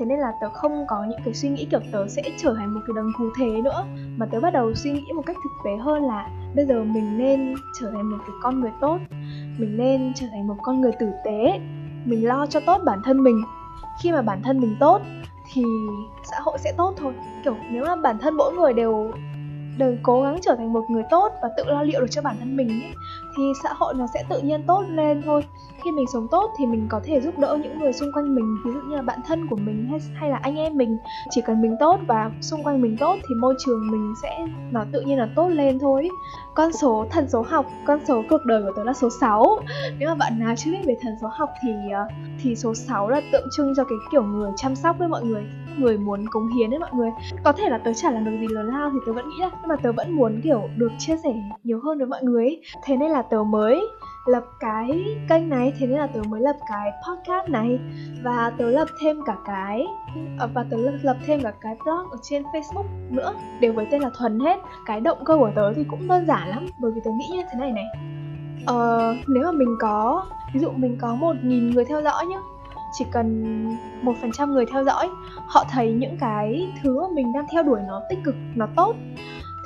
thế 0.00 0.06
nên 0.06 0.18
là 0.18 0.32
tớ 0.40 0.48
không 0.48 0.84
có 0.88 1.04
những 1.04 1.20
cái 1.24 1.34
suy 1.34 1.48
nghĩ 1.48 1.66
kiểu 1.70 1.80
tớ 1.92 2.08
sẽ 2.08 2.22
trở 2.38 2.54
thành 2.54 2.74
một 2.74 2.80
cái 2.86 2.94
đấng 2.96 3.12
cứu 3.18 3.30
thế 3.38 3.62
nữa. 3.62 3.84
Mà 4.16 4.26
tớ 4.26 4.40
bắt 4.40 4.50
đầu 4.50 4.74
suy 4.74 4.92
nghĩ 4.92 5.12
một 5.14 5.22
cách 5.26 5.36
thực 5.44 5.50
tế 5.64 5.76
hơn 5.76 6.04
là 6.04 6.28
bây 6.54 6.66
giờ 6.66 6.84
mình 6.84 7.18
nên 7.18 7.54
trở 7.80 7.90
thành 7.90 8.10
một 8.10 8.16
cái 8.26 8.36
con 8.42 8.60
người 8.60 8.70
tốt 8.80 8.98
mình 9.58 9.76
nên 9.76 10.12
trở 10.14 10.26
thành 10.30 10.46
một 10.46 10.56
con 10.62 10.80
người 10.80 10.92
tử 10.92 11.12
tế. 11.24 11.60
Mình 12.04 12.28
lo 12.28 12.46
cho 12.46 12.60
tốt 12.60 12.80
bản 12.84 12.98
thân 13.04 13.24
mình. 13.24 13.42
Khi 14.02 14.12
mà 14.12 14.22
bản 14.22 14.42
thân 14.42 14.60
mình 14.60 14.76
tốt 14.80 15.02
thì 15.52 15.64
xã 16.24 16.36
hội 16.40 16.58
sẽ 16.58 16.72
tốt 16.76 16.94
thôi. 16.96 17.12
Kiểu 17.44 17.56
nếu 17.70 17.84
mà 17.84 17.96
bản 17.96 18.18
thân 18.18 18.34
mỗi 18.34 18.52
người 18.52 18.72
đều 18.72 19.10
đều 19.78 19.96
cố 20.02 20.22
gắng 20.22 20.38
trở 20.42 20.54
thành 20.54 20.72
một 20.72 20.84
người 20.90 21.02
tốt 21.10 21.32
và 21.42 21.48
tự 21.56 21.64
lo 21.66 21.82
liệu 21.82 22.00
được 22.00 22.10
cho 22.10 22.22
bản 22.22 22.36
thân 22.38 22.56
mình 22.56 22.68
ấy, 22.68 22.92
thì 23.36 23.52
xã 23.62 23.72
hội 23.72 23.94
nó 23.94 24.06
sẽ 24.14 24.24
tự 24.28 24.40
nhiên 24.40 24.62
tốt 24.66 24.84
lên 24.88 25.22
thôi. 25.24 25.44
Khi 25.84 25.90
mình 25.90 26.06
sống 26.12 26.28
tốt 26.30 26.50
thì 26.58 26.66
mình 26.66 26.86
có 26.90 27.00
thể 27.04 27.20
giúp 27.20 27.38
đỡ 27.38 27.58
những 27.62 27.78
người 27.78 27.92
xung 27.92 28.12
quanh 28.12 28.34
mình, 28.34 28.56
ví 28.64 28.72
dụ 28.74 28.80
như 28.80 28.96
là 28.96 29.02
bạn 29.02 29.18
thân 29.26 29.46
của 29.46 29.56
mình 29.56 29.86
hay 29.90 30.00
hay 30.14 30.30
là 30.30 30.38
anh 30.42 30.56
em 30.56 30.76
mình. 30.76 30.98
Chỉ 31.30 31.40
cần 31.40 31.62
mình 31.62 31.76
tốt 31.80 32.00
và 32.06 32.30
xung 32.40 32.62
quanh 32.62 32.82
mình 32.82 32.96
tốt 33.00 33.16
thì 33.28 33.34
môi 33.34 33.54
trường 33.58 33.90
mình 33.90 34.14
sẽ, 34.22 34.46
nó 34.70 34.84
tự 34.92 35.00
nhiên 35.00 35.18
là 35.18 35.28
tốt 35.36 35.48
lên 35.48 35.78
thôi. 35.78 36.08
Con 36.54 36.72
số, 36.72 37.06
thần 37.10 37.28
số 37.28 37.44
học, 37.48 37.66
con 37.86 37.98
số 38.04 38.22
cuộc 38.30 38.44
đời 38.44 38.62
của 38.62 38.72
tớ 38.76 38.84
là 38.84 38.92
số 38.92 39.08
6 39.20 39.58
nếu 39.98 40.08
mà 40.08 40.14
bạn 40.14 40.38
nào 40.38 40.54
chưa 40.56 40.70
biết 40.70 40.84
về 40.84 40.96
thần 41.02 41.14
số 41.20 41.28
học 41.32 41.50
thì 41.62 41.70
ờ, 41.92 42.06
thì 42.42 42.56
số 42.56 42.74
6 42.74 43.08
là 43.08 43.20
tượng 43.32 43.48
trưng 43.56 43.72
cho 43.76 43.84
cái 43.84 43.98
kiểu 44.12 44.22
người 44.22 44.50
chăm 44.56 44.76
sóc 44.76 44.96
với 44.98 45.08
mọi 45.08 45.24
người 45.24 45.42
người 45.78 45.98
muốn 45.98 46.26
cống 46.30 46.48
hiến 46.48 46.70
đấy 46.70 46.78
mọi 46.78 46.90
người. 46.92 47.10
Có 47.44 47.52
thể 47.52 47.68
là 47.68 47.78
tớ 47.78 47.92
chả 47.92 48.10
làm 48.10 48.24
được 48.24 48.36
gì 48.40 48.46
lớn 48.48 48.66
lao 48.66 48.90
thì 48.90 48.98
tớ 49.06 49.12
vẫn 49.12 49.28
nghĩ 49.28 49.36
là 49.40 49.50
nhưng 49.52 49.68
mà 49.68 49.76
tớ 49.76 49.92
vẫn 49.92 50.12
muốn 50.12 50.40
kiểu 50.44 50.62
được 50.76 50.92
chia 50.98 51.16
sẻ 51.24 51.32
nhiều 51.64 51.80
hơn 51.84 51.98
với 51.98 52.06
mọi 52.06 52.22
người 52.22 52.44
ấy. 52.44 52.62
thế 52.84 52.96
nên 52.96 53.10
là 53.10 53.22
tớ 53.22 53.42
mới 53.42 53.88
lập 54.26 54.44
cái 54.60 55.04
kênh 55.28 55.48
này 55.48 55.72
thế 55.78 55.86
nên 55.86 55.98
là 55.98 56.06
tớ 56.06 56.20
mới 56.28 56.40
lập 56.40 56.56
cái 56.68 56.90
podcast 57.08 57.48
này. 57.48 57.78
Và 58.22 58.52
tớ 58.58 58.70
lập 58.70 58.88
thêm 59.00 59.16
cả 59.26 59.36
cái 59.46 59.86
ờ, 60.38 60.48
và 60.54 60.64
tớ 60.70 60.76
lập 61.02 61.16
thêm 61.26 61.40
cả 61.42 61.52
cái 61.60 61.76
blog 61.84 62.10
ở 62.10 62.18
trên 62.22 62.42
facebook 62.42 62.86
nữa 63.10 63.34
đều 63.60 63.72
với 63.72 63.86
tên 63.90 64.02
là 64.02 64.10
thuần 64.18 64.40
hết. 64.40 64.60
Cái 64.86 65.00
động 65.00 65.18
cơ 65.24 65.36
của 65.36 65.50
tớ 65.54 65.72
thì 65.72 65.84
cũng 65.84 66.08
đơn 66.08 66.26
giản 66.26 66.48
lắm 66.48 66.66
bởi 66.78 66.92
vì 66.94 67.00
tớ 67.04 67.10
nghĩ 67.10 67.28
như 67.32 67.42
thế 67.52 67.58
này 67.58 67.72
này. 67.72 67.84
Ờ, 68.66 69.14
nếu 69.28 69.44
mà 69.44 69.52
mình 69.52 69.76
có 69.80 70.26
ví 70.54 70.60
dụ 70.60 70.70
mình 70.70 70.96
có 71.00 71.14
một 71.14 71.36
nghìn 71.42 71.70
người 71.70 71.84
theo 71.84 72.02
dõi 72.02 72.26
nhá 72.26 72.38
chỉ 72.92 73.04
cần 73.12 73.66
một 74.02 74.12
phần 74.20 74.32
trăm 74.32 74.52
người 74.52 74.66
theo 74.66 74.84
dõi, 74.84 75.08
họ 75.46 75.64
thấy 75.70 75.92
những 75.92 76.16
cái 76.20 76.72
thứ 76.82 77.00
mà 77.00 77.08
mình 77.14 77.32
đang 77.32 77.46
theo 77.52 77.62
đuổi 77.62 77.80
nó 77.88 78.00
tích 78.08 78.18
cực, 78.24 78.34
nó 78.54 78.66
tốt, 78.76 78.94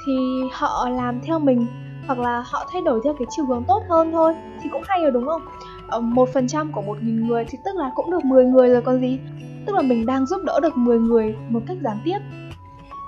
thì 0.07 0.13
họ 0.53 0.89
làm 0.89 1.21
theo 1.21 1.39
mình, 1.39 1.67
hoặc 2.07 2.19
là 2.19 2.45
họ 2.47 2.67
thay 2.73 2.83
đổi 2.83 3.01
theo 3.05 3.15
cái 3.19 3.27
chiều 3.31 3.45
hướng 3.45 3.65
tốt 3.69 3.83
hơn 3.89 4.13
thôi, 4.13 4.35
thì 4.63 4.71
cũng 4.73 4.83
hay 4.85 5.03
rồi, 5.03 5.11
đúng 5.11 5.27
không? 5.27 5.43
Ờ, 5.89 6.01
một 6.01 6.29
phần 6.29 6.49
trăm 6.49 6.73
của 6.73 6.83
một 6.83 6.99
nghìn 7.03 7.27
người 7.27 7.45
thì 7.49 7.59
tức 7.65 7.77
là 7.77 7.91
cũng 7.95 8.11
được 8.11 8.25
10 8.25 8.45
người 8.45 8.69
rồi 8.69 8.83
còn 8.83 9.01
gì. 9.01 9.19
Tức 9.67 9.75
là 9.75 9.83
mình 9.83 10.07
đang 10.07 10.27
giúp 10.27 10.41
đỡ 10.45 10.61
được 10.63 10.77
10 10.77 10.99
người 10.99 11.37
một 11.49 11.61
cách 11.67 11.77
gián 11.85 11.99
tiếp. 12.05 12.19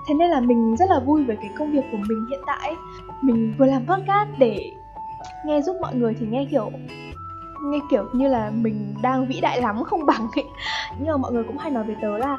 Thế 0.09 0.14
nên 0.14 0.31
là 0.31 0.40
mình 0.40 0.76
rất 0.76 0.90
là 0.90 1.00
vui 1.00 1.24
với 1.24 1.37
cái 1.37 1.50
công 1.59 1.72
việc 1.72 1.85
của 1.92 1.98
mình 2.09 2.26
hiện 2.31 2.40
tại. 2.46 2.74
Mình 3.22 3.55
vừa 3.59 3.66
làm 3.66 3.87
podcast 3.87 4.29
để 4.38 4.72
nghe 5.46 5.62
giúp 5.62 5.76
mọi 5.81 5.94
người 5.94 6.14
thì 6.20 6.26
nghe 6.26 6.46
kiểu 6.50 6.70
nghe 7.70 7.79
kiểu 7.90 8.05
như 8.12 8.29
là 8.29 8.50
mình 8.50 8.94
đang 9.02 9.26
vĩ 9.26 9.40
đại 9.40 9.61
lắm 9.61 9.85
không 9.85 10.07
bằng 10.07 10.29
ấy. 10.37 10.44
Nhưng 10.98 11.09
mà 11.09 11.16
mọi 11.16 11.33
người 11.33 11.44
cũng 11.44 11.59
hay 11.59 11.70
nói 11.70 11.85
với 11.85 11.96
tớ 12.02 12.18
là 12.18 12.38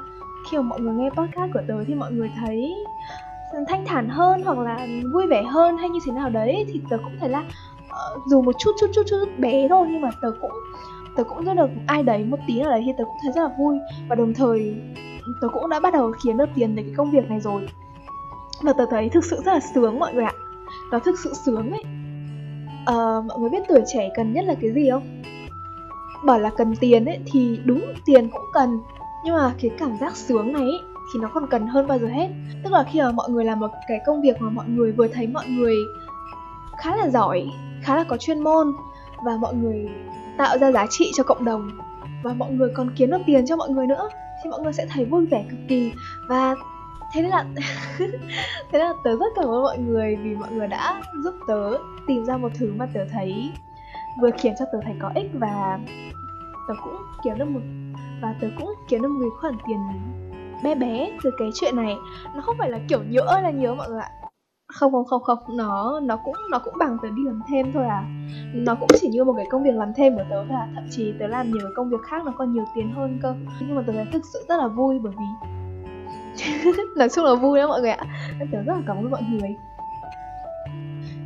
khi 0.50 0.58
mà 0.58 0.64
mọi 0.64 0.80
người 0.80 0.94
nghe 0.94 1.10
podcast 1.10 1.54
của 1.54 1.62
tớ 1.68 1.84
thì 1.88 1.96
mọi 1.96 2.12
người 2.12 2.32
thấy 2.40 2.76
thanh 3.68 3.86
thản 3.86 4.10
hơn 4.10 4.42
hoặc 4.46 4.60
là 4.60 4.88
vui 5.14 5.28
vẻ 5.28 5.44
hơn 5.44 5.78
hay 5.78 5.90
như 5.90 6.00
thế 6.06 6.12
nào 6.12 6.30
đấy 6.30 6.66
thì 6.68 6.82
tớ 6.90 6.98
cũng 6.98 7.14
thấy 7.20 7.30
là 7.30 7.40
uh, 7.40 8.22
dù 8.26 8.42
một 8.42 8.56
chút 8.60 8.72
chút 8.80 8.88
chút 8.96 9.04
chút 9.10 9.26
bé 9.38 9.68
thôi 9.68 9.88
nhưng 9.92 10.02
mà 10.02 10.10
tớ 10.22 10.32
cũng 10.42 10.52
tớ 11.18 11.24
cũng 11.24 11.46
rất 11.46 11.54
được 11.54 11.70
ai 11.88 12.04
đấy 12.04 12.24
một 12.24 12.38
tí 12.48 12.62
nào 12.62 12.72
đấy 12.72 12.82
thì 12.86 12.92
tớ 12.98 13.04
cũng 13.04 13.18
thấy 13.22 13.32
rất 13.32 13.42
là 13.42 13.50
vui. 13.58 13.78
Và 14.10 14.16
đồng 14.16 14.34
thời 14.34 14.76
tớ 15.42 15.48
cũng 15.48 15.70
đã 15.70 15.80
bắt 15.80 15.94
đầu 15.94 16.14
kiếm 16.24 16.38
được 16.38 16.50
tiền 16.56 16.76
để 16.76 16.84
cái 16.84 16.94
công 16.98 17.12
việc 17.12 17.30
này 17.30 17.40
rồi. 17.40 17.68
Và 18.64 18.74
tớ 18.74 18.86
thấy 18.90 19.10
thực 19.10 19.26
sự 19.26 19.42
rất 19.46 19.54
là 19.54 19.60
sướng 19.60 20.00
mọi 20.00 20.14
người 20.14 20.24
ạ. 20.24 20.34
Nó 20.92 21.00
thực 21.00 21.20
sự 21.20 21.34
sướng 21.46 21.72
ấy. 21.72 21.84
Uh, 22.82 23.26
mọi 23.26 23.40
người 23.40 23.50
biết 23.50 23.64
tuổi 23.68 23.82
trẻ 23.94 24.10
cần 24.16 24.34
nhất 24.34 24.46
là 24.46 24.56
cái 24.62 24.72
gì 24.72 24.90
không 24.90 25.17
bảo 26.24 26.40
là 26.40 26.50
cần 26.58 26.76
tiền 26.76 27.06
ấy 27.06 27.20
thì 27.32 27.60
đúng 27.66 27.82
tiền 28.06 28.30
cũng 28.30 28.46
cần. 28.54 28.80
Nhưng 29.26 29.36
mà 29.36 29.54
cái 29.62 29.72
cảm 29.80 29.98
giác 29.98 30.16
sướng 30.16 30.54
này 30.54 30.62
ấy, 30.62 30.80
thì 31.14 31.20
nó 31.20 31.30
còn 31.34 31.48
cần 31.48 31.68
hơn 31.68 31.88
bao 31.88 32.00
giờ 32.00 32.08
hết. 32.08 32.28
Tức 32.64 32.74
là 32.74 32.84
khi 32.92 33.00
mà 33.00 33.12
mọi 33.12 33.30
người 33.30 33.46
làm 33.46 33.60
một 33.60 33.72
cái 33.88 34.00
công 34.06 34.22
việc 34.22 34.42
mà 34.42 34.50
mọi 34.50 34.66
người 34.68 34.92
vừa 34.92 35.08
thấy 35.08 35.28
mọi 35.28 35.48
người 35.48 35.76
khá 36.78 36.96
là 36.96 37.10
giỏi 37.10 37.46
khá 37.82 37.96
là 37.96 38.04
có 38.04 38.18
chuyên 38.18 38.40
môn 38.40 38.74
và 39.24 39.38
mọi 39.38 39.54
người 39.56 39.90
tạo 40.38 40.58
ra 40.58 40.72
giá 40.72 40.86
trị 40.90 41.12
cho 41.16 41.24
cộng 41.24 41.46
đồng 41.46 41.72
và 42.24 42.34
mọi 42.34 42.52
người 42.52 42.70
còn 42.76 42.92
kiếm 42.96 43.12
được 43.12 43.22
tiền 43.26 43.46
cho 43.46 43.56
mọi 43.56 43.70
người 43.70 43.88
nữa 43.88 44.10
thì 44.44 44.50
mọi 44.50 44.62
người 44.62 44.74
sẽ 44.74 44.86
thấy 44.86 45.06
vui 45.06 45.26
vẻ 45.26 45.46
cực 45.50 45.60
kỳ. 45.68 45.92
Và 46.30 46.56
thế 47.14 47.22
nên 47.22 47.32
là 47.32 47.46
thế 48.00 48.08
nên 48.72 48.82
là 48.82 48.94
tớ 49.04 49.16
rất 49.16 49.34
cảm 49.36 49.46
ơn 49.46 49.64
mọi 49.64 49.78
người 49.78 50.16
vì 50.16 50.36
mọi 50.36 50.52
người 50.52 50.68
đã 50.68 51.02
giúp 51.24 51.36
tớ 51.48 51.78
tìm 52.08 52.26
ra 52.26 52.38
một 52.38 52.50
thứ 52.60 52.74
mà 52.78 52.88
tớ 52.94 53.02
thấy 53.12 53.52
vừa 54.22 54.30
khiến 54.38 54.54
cho 54.60 54.66
tớ 54.72 54.80
thấy 54.84 54.96
có 55.02 55.12
ích 55.16 55.30
và 55.34 55.80
tớ 56.68 56.74
cũng 56.84 56.96
kiếm 57.24 57.38
được 57.38 57.46
một 57.46 57.60
và 58.22 58.36
tớ 58.42 58.48
cũng 58.58 58.74
kiếm 58.88 59.02
được 59.02 59.10
một 59.10 59.20
cái 59.22 59.30
khoản 59.42 59.58
tiền 59.68 59.78
bé 60.64 60.76
bé 60.76 61.18
từ 61.24 61.32
cái 61.38 61.50
chuyện 61.54 61.76
này. 61.76 61.98
Nó 62.36 62.42
không 62.42 62.56
phải 62.60 62.70
là 62.70 62.80
kiểu 62.88 63.00
nhỡ 63.04 63.40
là 63.44 63.52
nhớ 63.52 63.76
mọi 63.76 63.90
người 63.90 64.02
ạ. 64.02 64.10
Không 64.68 64.92
không 64.92 65.06
không 65.06 65.24
không. 65.24 65.58
Nó 65.58 66.00
nó 66.00 66.18
cũng 66.26 66.36
nó 66.52 66.60
cũng 66.60 66.74
bằng 66.80 66.98
tớ 67.02 67.10
đi 67.10 67.24
làm 67.26 67.42
thêm 67.50 67.72
thôi 67.74 67.86
à. 67.86 68.04
Nó 68.54 68.76
cũng 68.76 68.90
chỉ 69.02 69.10
như 69.10 69.24
một 69.24 69.34
cái 69.38 69.46
công 69.50 69.64
việc 69.64 69.76
làm 69.76 69.94
thêm 69.94 70.16
của 70.16 70.24
tớ 70.30 70.46
thôi 70.50 70.58
à. 70.58 70.68
Thậm 70.76 70.84
chí 70.92 71.14
tớ 71.20 71.28
làm 71.28 71.52
nhiều 71.52 71.62
cái 71.64 71.72
công 71.76 71.90
việc 71.90 72.02
khác 72.10 72.26
nó 72.26 72.32
còn 72.38 72.54
nhiều 72.54 72.66
tiền 72.76 72.92
hơn 72.92 73.20
cơ. 73.22 73.36
Nhưng 73.60 73.76
mà 73.76 73.84
tớ 73.88 73.94
thấy 73.94 74.06
thực 74.14 74.26
sự 74.34 74.46
rất 74.50 74.58
là 74.58 74.68
vui 74.68 75.00
bởi 75.00 75.14
vì 75.18 75.26
nói 76.98 77.10
chung 77.10 77.26
là 77.26 77.36
vui 77.36 77.60
đó 77.60 77.68
mọi 77.68 77.82
người 77.82 77.92
ạ. 77.92 78.06
Nên 78.40 78.52
tớ 78.52 78.62
rất 78.62 78.74
là 78.74 78.82
cảm 78.88 78.98
ơn 78.98 79.12
mọi 79.12 79.22
người. 79.32 79.58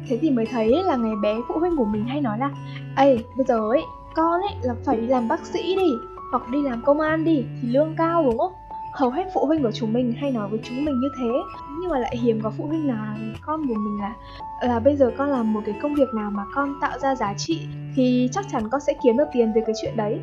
Thế 0.07 0.17
thì 0.21 0.29
mới 0.29 0.45
thấy 0.45 0.83
là 0.83 0.95
ngày 0.95 1.13
bé 1.23 1.35
phụ 1.47 1.59
huynh 1.59 1.77
của 1.77 1.85
mình 1.85 2.05
hay 2.05 2.21
nói 2.21 2.37
là 2.37 2.49
ây 2.95 3.25
bây 3.37 3.45
giờ 3.45 3.69
ấy 3.69 3.81
con 4.13 4.41
ấy 4.41 4.55
là 4.61 4.75
phải 4.85 4.97
đi 4.97 5.07
làm 5.07 5.27
bác 5.27 5.45
sĩ 5.45 5.75
đi, 5.75 5.93
hoặc 6.31 6.49
đi 6.49 6.61
làm 6.61 6.81
công 6.81 6.99
an 6.99 7.23
đi, 7.23 7.45
thì 7.61 7.67
lương 7.67 7.95
cao 7.97 8.23
đúng 8.23 8.37
không? 8.37 8.53
Hầu 8.91 9.09
hết 9.09 9.23
phụ 9.33 9.45
huynh 9.45 9.63
của 9.63 9.71
chúng 9.71 9.93
mình 9.93 10.13
hay 10.17 10.31
nói 10.31 10.49
với 10.49 10.59
chúng 10.63 10.85
mình 10.85 10.99
như 10.99 11.09
thế. 11.19 11.31
Nhưng 11.79 11.89
mà 11.89 11.99
lại 11.99 12.17
hiếm 12.17 12.41
có 12.43 12.51
phụ 12.57 12.65
huynh 12.65 12.87
nào 12.87 13.05
nói 13.05 13.15
với 13.19 13.35
con 13.41 13.67
của 13.67 13.73
mình 13.73 13.99
là 14.01 14.13
là 14.61 14.79
bây 14.79 14.95
giờ 14.95 15.11
con 15.17 15.29
làm 15.29 15.53
một 15.53 15.61
cái 15.65 15.75
công 15.81 15.95
việc 15.95 16.13
nào 16.13 16.31
mà 16.31 16.45
con 16.53 16.79
tạo 16.81 16.99
ra 16.99 17.15
giá 17.15 17.33
trị 17.37 17.67
thì 17.95 18.29
chắc 18.31 18.45
chắn 18.51 18.69
con 18.69 18.81
sẽ 18.81 18.93
kiếm 19.03 19.17
được 19.17 19.27
tiền 19.33 19.51
từ 19.55 19.61
cái 19.65 19.75
chuyện 19.81 19.97
đấy. 19.97 20.19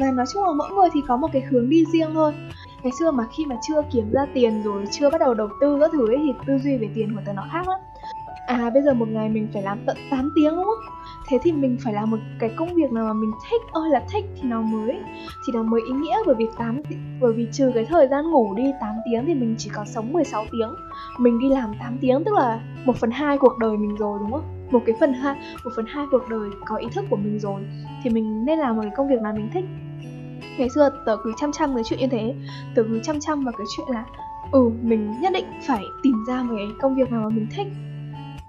Và 0.00 0.10
nói 0.10 0.26
chung 0.34 0.44
là 0.44 0.52
mỗi 0.52 0.70
người 0.70 0.88
thì 0.92 1.00
có 1.08 1.16
một 1.16 1.28
cái 1.32 1.42
hướng 1.42 1.70
đi 1.70 1.84
riêng 1.92 2.10
thôi. 2.14 2.32
Ngày 2.82 2.92
xưa 2.98 3.10
mà 3.10 3.24
khi 3.36 3.46
mà 3.46 3.56
chưa 3.62 3.82
kiếm 3.92 4.10
ra 4.12 4.26
tiền 4.34 4.62
rồi, 4.62 4.84
chưa 4.90 5.10
bắt 5.10 5.20
đầu 5.20 5.34
đầu 5.34 5.48
tư 5.60 5.78
các 5.80 5.90
thứ 5.92 6.08
ấy, 6.08 6.18
thì 6.22 6.32
tư 6.46 6.58
duy 6.58 6.76
về 6.76 6.88
tiền 6.94 7.14
của 7.14 7.22
tớ 7.26 7.32
nó 7.32 7.44
khác 7.52 7.68
lắm. 7.68 7.80
À 8.46 8.70
bây 8.74 8.82
giờ 8.82 8.94
một 8.94 9.08
ngày 9.08 9.28
mình 9.28 9.48
phải 9.52 9.62
làm 9.62 9.78
tận 9.86 9.96
8 10.10 10.30
tiếng 10.34 10.56
đúng 10.56 10.64
không? 10.64 10.97
Thế 11.28 11.38
thì 11.42 11.52
mình 11.52 11.76
phải 11.80 11.92
làm 11.92 12.10
một 12.10 12.16
cái 12.38 12.50
công 12.56 12.74
việc 12.74 12.92
nào 12.92 13.04
mà 13.04 13.12
mình 13.12 13.30
thích. 13.50 13.62
Ơi 13.72 13.90
là 13.90 14.02
thích 14.12 14.24
thì 14.36 14.48
nó 14.48 14.60
mới, 14.60 14.96
thì 15.46 15.52
nó 15.52 15.62
mới 15.62 15.80
ý 15.86 15.92
nghĩa. 15.92 16.16
Bởi 16.26 16.34
vì 16.38 16.46
8 16.58 16.82
bởi 17.20 17.32
vì 17.32 17.46
trừ 17.52 17.70
cái 17.74 17.84
thời 17.84 18.08
gian 18.08 18.30
ngủ 18.30 18.54
đi 18.54 18.72
8 18.80 18.94
tiếng 19.04 19.26
thì 19.26 19.34
mình 19.34 19.54
chỉ 19.58 19.70
có 19.72 19.84
sống 19.84 20.12
16 20.12 20.44
tiếng. 20.52 20.74
Mình 21.18 21.38
đi 21.38 21.48
làm 21.48 21.74
8 21.80 21.98
tiếng, 22.00 22.24
tức 22.24 22.34
là 22.34 22.60
1 22.84 22.96
phần 22.96 23.10
hai 23.10 23.38
cuộc 23.38 23.58
đời 23.58 23.76
mình 23.76 23.96
rồi, 23.96 24.18
đúng 24.20 24.32
không? 24.32 24.44
Một 24.70 24.82
cái 24.86 24.96
phần 25.00 25.12
hai, 25.12 25.36
một 25.64 25.70
phần 25.76 25.84
hai 25.88 26.06
cuộc 26.10 26.28
đời 26.28 26.50
có 26.64 26.76
ý 26.76 26.86
thức 26.94 27.04
của 27.10 27.16
mình 27.16 27.38
rồi, 27.38 27.62
thì 28.02 28.10
mình 28.10 28.44
nên 28.44 28.58
làm 28.58 28.76
một 28.76 28.82
cái 28.82 28.92
công 28.96 29.08
việc 29.08 29.22
mà 29.22 29.32
mình 29.32 29.48
thích. 29.52 29.64
Ngày 30.58 30.68
xưa 30.68 30.90
tớ 31.06 31.16
cứ 31.24 31.32
chăm 31.36 31.52
chăm 31.52 31.74
cái 31.74 31.84
chuyện 31.84 32.00
như 32.00 32.06
thế. 32.06 32.34
Tớ 32.74 32.82
cứ 32.82 33.00
chăm 33.02 33.20
chăm 33.20 33.44
vào 33.44 33.52
cái 33.58 33.66
chuyện 33.76 33.86
là 33.90 34.04
ừ 34.52 34.70
mình 34.82 35.14
nhất 35.20 35.32
định 35.32 35.44
phải 35.66 35.84
tìm 36.02 36.24
ra 36.28 36.42
một 36.42 36.54
cái 36.56 36.66
công 36.80 36.94
việc 36.94 37.12
nào 37.12 37.20
mà 37.20 37.28
mình 37.28 37.46
thích, 37.56 37.66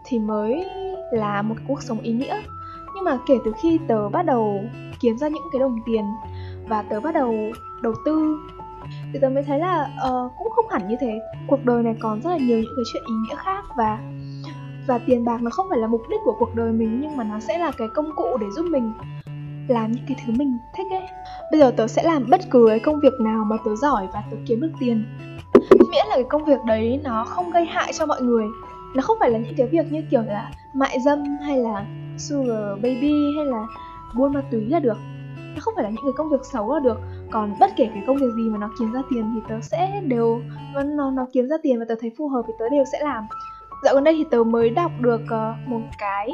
thì 0.04 0.20
mới 0.20 0.65
là 1.12 1.42
một 1.42 1.56
cuộc 1.68 1.84
sống 1.84 2.00
ý 2.00 2.13
nghĩa 2.13 2.42
nhưng 3.00 3.06
mà 3.06 3.18
kể 3.26 3.40
từ 3.46 3.52
khi 3.62 3.80
tớ 3.88 4.10
bắt 4.10 4.26
đầu 4.26 4.64
kiếm 5.00 5.18
ra 5.18 5.28
những 5.28 5.44
cái 5.52 5.60
đồng 5.60 5.80
tiền 5.86 6.06
và 6.68 6.82
tớ 6.82 7.00
bắt 7.00 7.14
đầu 7.14 7.36
đầu 7.82 7.94
tư 8.06 8.38
thì 9.14 9.20
tớ 9.22 9.30
mới 9.30 9.44
thấy 9.44 9.60
là 9.60 9.90
uh, 10.10 10.32
cũng 10.38 10.52
không 10.52 10.70
hẳn 10.70 10.88
như 10.88 10.96
thế. 11.00 11.20
Cuộc 11.48 11.66
đời 11.66 11.84
này 11.84 11.96
còn 12.00 12.22
rất 12.22 12.30
là 12.30 12.38
nhiều 12.38 12.58
những 12.58 12.74
cái 12.76 12.84
chuyện 12.94 13.04
ý 13.08 13.14
nghĩa 13.14 13.36
khác 13.36 13.64
và 13.78 14.00
và 14.88 14.98
tiền 14.98 15.26
bạc 15.26 15.42
nó 15.42 15.50
không 15.50 15.66
phải 15.70 15.80
là 15.80 15.88
mục 15.88 16.02
đích 16.10 16.20
của 16.26 16.36
cuộc 16.40 16.56
đời 16.56 16.72
mình 16.72 17.00
nhưng 17.02 17.18
mà 17.18 17.24
nó 17.24 17.40
sẽ 17.40 17.58
là 17.58 17.72
cái 17.78 17.88
công 17.96 18.16
cụ 18.16 18.38
để 18.38 18.48
giúp 18.56 18.66
mình 18.72 18.94
làm 19.68 19.92
những 19.92 20.04
cái 20.08 20.18
thứ 20.26 20.34
mình 20.38 20.58
thích 20.74 20.88
ấy. 20.92 21.04
Bây 21.52 21.60
giờ 21.60 21.72
tớ 21.72 21.88
sẽ 21.88 22.04
làm 22.04 22.30
bất 22.30 22.42
cứ 22.50 22.66
cái 22.70 22.80
công 22.80 23.00
việc 23.00 23.14
nào 23.20 23.44
mà 23.44 23.56
tớ 23.66 23.76
giỏi 23.76 24.08
và 24.14 24.24
tớ 24.32 24.38
kiếm 24.48 24.62
được 24.62 24.72
tiền. 24.80 25.06
Miễn 25.92 26.06
là 26.10 26.16
cái 26.16 26.24
công 26.24 26.46
việc 26.46 26.60
đấy 26.68 27.00
nó 27.04 27.26
không 27.26 27.52
gây 27.52 27.66
hại 27.66 27.94
cho 27.94 28.06
mọi 28.06 28.22
người. 28.22 28.46
Nó 28.96 29.02
không 29.02 29.18
phải 29.20 29.32
là 29.32 29.40
những 29.40 29.54
cái 29.58 29.68
việc 29.68 29.92
như 29.92 30.04
kiểu 30.12 30.22
là 30.22 30.52
mại 30.74 31.00
dâm 31.00 31.24
hay 31.46 31.58
là 31.58 31.86
sugar 32.20 32.76
baby 32.76 33.34
hay 33.38 33.46
là 33.46 33.66
buôn 34.16 34.34
ma 34.34 34.42
túy 34.52 34.66
là 34.66 34.80
được. 34.80 34.98
Nó 35.56 35.60
không 35.60 35.74
phải 35.76 35.84
là 35.84 35.90
những 35.90 36.04
cái 36.04 36.14
công 36.18 36.30
việc 36.30 36.46
xấu 36.54 36.74
là 36.74 36.80
được, 36.80 37.00
còn 37.32 37.54
bất 37.60 37.72
kể 37.78 37.90
cái 37.94 38.04
công 38.08 38.18
việc 38.18 38.32
gì 38.36 38.50
mà 38.50 38.58
nó 38.58 38.70
kiếm 38.80 38.92
ra 38.92 39.02
tiền 39.10 39.32
thì 39.36 39.42
tớ 39.50 39.62
sẽ 39.62 40.02
đều, 40.08 40.42
nó 40.86 41.12
nó 41.12 41.26
kiếm 41.34 41.48
ra 41.48 41.58
tiền 41.64 41.80
và 41.80 41.86
tớ 41.90 41.96
thấy 42.02 42.12
phù 42.18 42.28
hợp 42.28 42.42
thì 42.48 42.54
tớ 42.60 42.70
đều 42.70 42.84
sẽ 42.92 43.00
làm. 43.04 43.24
Dạo 43.84 43.94
gần 43.94 44.04
đây 44.04 44.16
thì 44.18 44.26
tớ 44.32 44.44
mới 44.44 44.70
đọc 44.70 44.92
được 45.00 45.22
ờ, 45.30 45.54
một 45.68 45.82
cái 45.98 46.32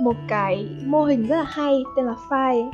một 0.00 0.16
cái 0.28 0.68
mô 0.86 1.04
hình 1.04 1.26
rất 1.26 1.36
là 1.36 1.44
hay 1.48 1.82
tên 1.96 2.04
là 2.04 2.14
file 2.28 2.70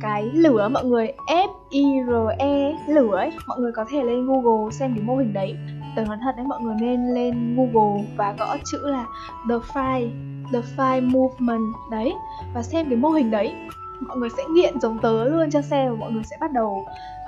cái 0.00 0.22
lửa 0.22 0.68
mọi 0.72 0.84
người, 0.84 1.12
F 1.26 1.48
I 1.70 1.84
R 2.08 2.12
E 2.38 2.76
lửa 2.88 3.16
ấy. 3.16 3.30
Mọi 3.46 3.60
người 3.60 3.72
có 3.72 3.84
thể 3.88 4.02
lên 4.02 4.26
Google 4.26 4.70
xem 4.70 4.94
cái 4.94 5.04
mô 5.04 5.16
hình 5.16 5.32
đấy. 5.32 5.56
Tớ 5.96 6.04
nói 6.04 6.16
thật 6.22 6.32
đấy, 6.36 6.46
mọi 6.46 6.60
người 6.60 6.74
nên 6.80 7.14
lên 7.14 7.56
Google 7.56 8.04
và 8.16 8.34
gõ 8.38 8.56
chữ 8.72 8.78
là 8.82 9.04
the 9.48 9.54
file 9.54 10.10
the 10.52 10.60
file 10.76 11.10
movement 11.10 11.74
đấy 11.90 12.14
và 12.54 12.62
xem 12.62 12.86
cái 12.88 12.96
mô 12.96 13.08
hình 13.08 13.30
đấy. 13.30 13.54
Mọi 14.00 14.16
người 14.16 14.28
sẽ 14.36 14.42
nghiện 14.50 14.80
giống 14.80 14.98
tớ 14.98 15.24
luôn 15.24 15.50
cho 15.50 15.62
xem 15.62 15.90
và 15.90 15.96
mọi 16.00 16.12
người 16.12 16.24
sẽ 16.24 16.36
bắt 16.40 16.52
đầu 16.52 16.86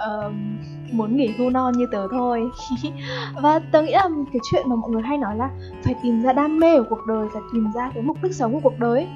uh, 0.09 0.33
muốn 0.93 1.17
nghỉ 1.17 1.35
hưu 1.39 1.51
non 1.51 1.73
như 1.77 1.87
tớ 1.93 2.09
thôi. 2.11 2.51
Và 3.43 3.61
tớ 3.73 3.83
nghĩ 3.83 3.93
là 3.93 4.09
cái 4.33 4.41
chuyện 4.51 4.69
mà 4.69 4.77
mọi 4.77 4.91
người 4.91 5.03
hay 5.03 5.19
nói 5.19 5.37
là 5.37 5.51
phải 5.83 5.95
tìm 6.03 6.23
ra 6.23 6.33
đam 6.33 6.59
mê 6.59 6.79
của 6.79 6.87
cuộc 6.89 7.07
đời 7.07 7.29
phải 7.33 7.43
tìm 7.53 7.73
ra 7.75 7.91
cái 7.95 8.03
mục 8.03 8.17
đích 8.23 8.35
sống 8.35 8.53
của 8.53 8.61
cuộc 8.63 8.79
đời. 8.79 9.09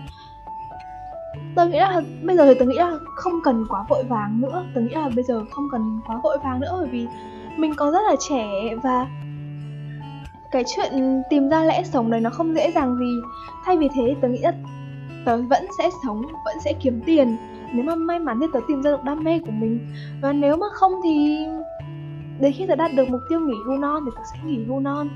Tớ 1.55 1.67
nghĩ 1.67 1.79
là 1.79 2.01
bây 2.23 2.37
giờ 2.37 2.45
thì 2.45 2.55
tớ 2.59 2.65
nghĩ 2.67 2.79
là 2.79 2.93
không 3.17 3.41
cần 3.45 3.67
quá 3.69 3.85
vội 3.89 4.05
vàng 4.05 4.41
nữa. 4.41 4.65
Tớ 4.75 4.81
nghĩ 4.81 4.95
là 4.95 5.11
bây 5.15 5.25
giờ 5.25 5.45
không 5.51 5.69
cần 5.73 6.01
quá 6.07 6.21
vội 6.23 6.39
vàng 6.45 6.61
nữa 6.61 6.77
bởi 6.81 6.89
vì 6.89 7.07
mình 7.57 7.75
còn 7.77 7.93
rất 7.93 8.01
là 8.09 8.17
trẻ 8.29 8.49
và 8.83 9.07
cái 10.55 10.65
chuyện 10.77 11.23
tìm 11.31 11.49
ra 11.49 11.65
lẽ 11.65 11.83
sống 11.85 12.11
đấy 12.11 12.21
nó 12.21 12.31
không 12.31 12.55
dễ 12.55 12.73
dàng 12.75 12.97
gì. 12.97 13.21
Thay 13.65 13.77
vì 13.77 13.89
thế 13.95 14.17
tớ 14.21 14.29
nghĩ 14.29 14.39
là 14.39 14.53
tớ 15.25 15.43
vẫn 15.43 15.67
sẽ 15.79 15.91
sống 16.05 16.23
vẫn 16.45 16.61
sẽ 16.65 16.73
kiếm 16.73 17.01
tiền. 17.07 17.37
Nếu 17.73 17.85
mà 17.85 17.95
may 17.95 18.19
mắn 18.19 18.41
thì 18.41 18.47
tớ 18.53 18.61
tìm 18.69 18.83
ra 18.83 18.91
được 18.91 19.05
đam 19.05 19.25
mê 19.25 19.39
của 19.39 19.51
mình. 19.51 19.79
Và 20.23 20.33
nếu 20.33 20.57
mà 20.57 20.67
không 20.73 20.93
thì 21.05 21.47
đến 22.41 22.53
khi 22.53 22.67
tớ 22.67 22.75
đạt 22.75 22.91
được 22.95 23.09
mục 23.11 23.21
tiêu 23.29 23.41
nghỉ 23.41 23.55
hưu 23.67 23.79
non 23.79 24.03
thì 24.05 24.11
tớ 24.17 24.23
sẽ 24.33 24.39
nghỉ 24.47 24.65
hưu 24.65 24.81
non. 24.81 25.09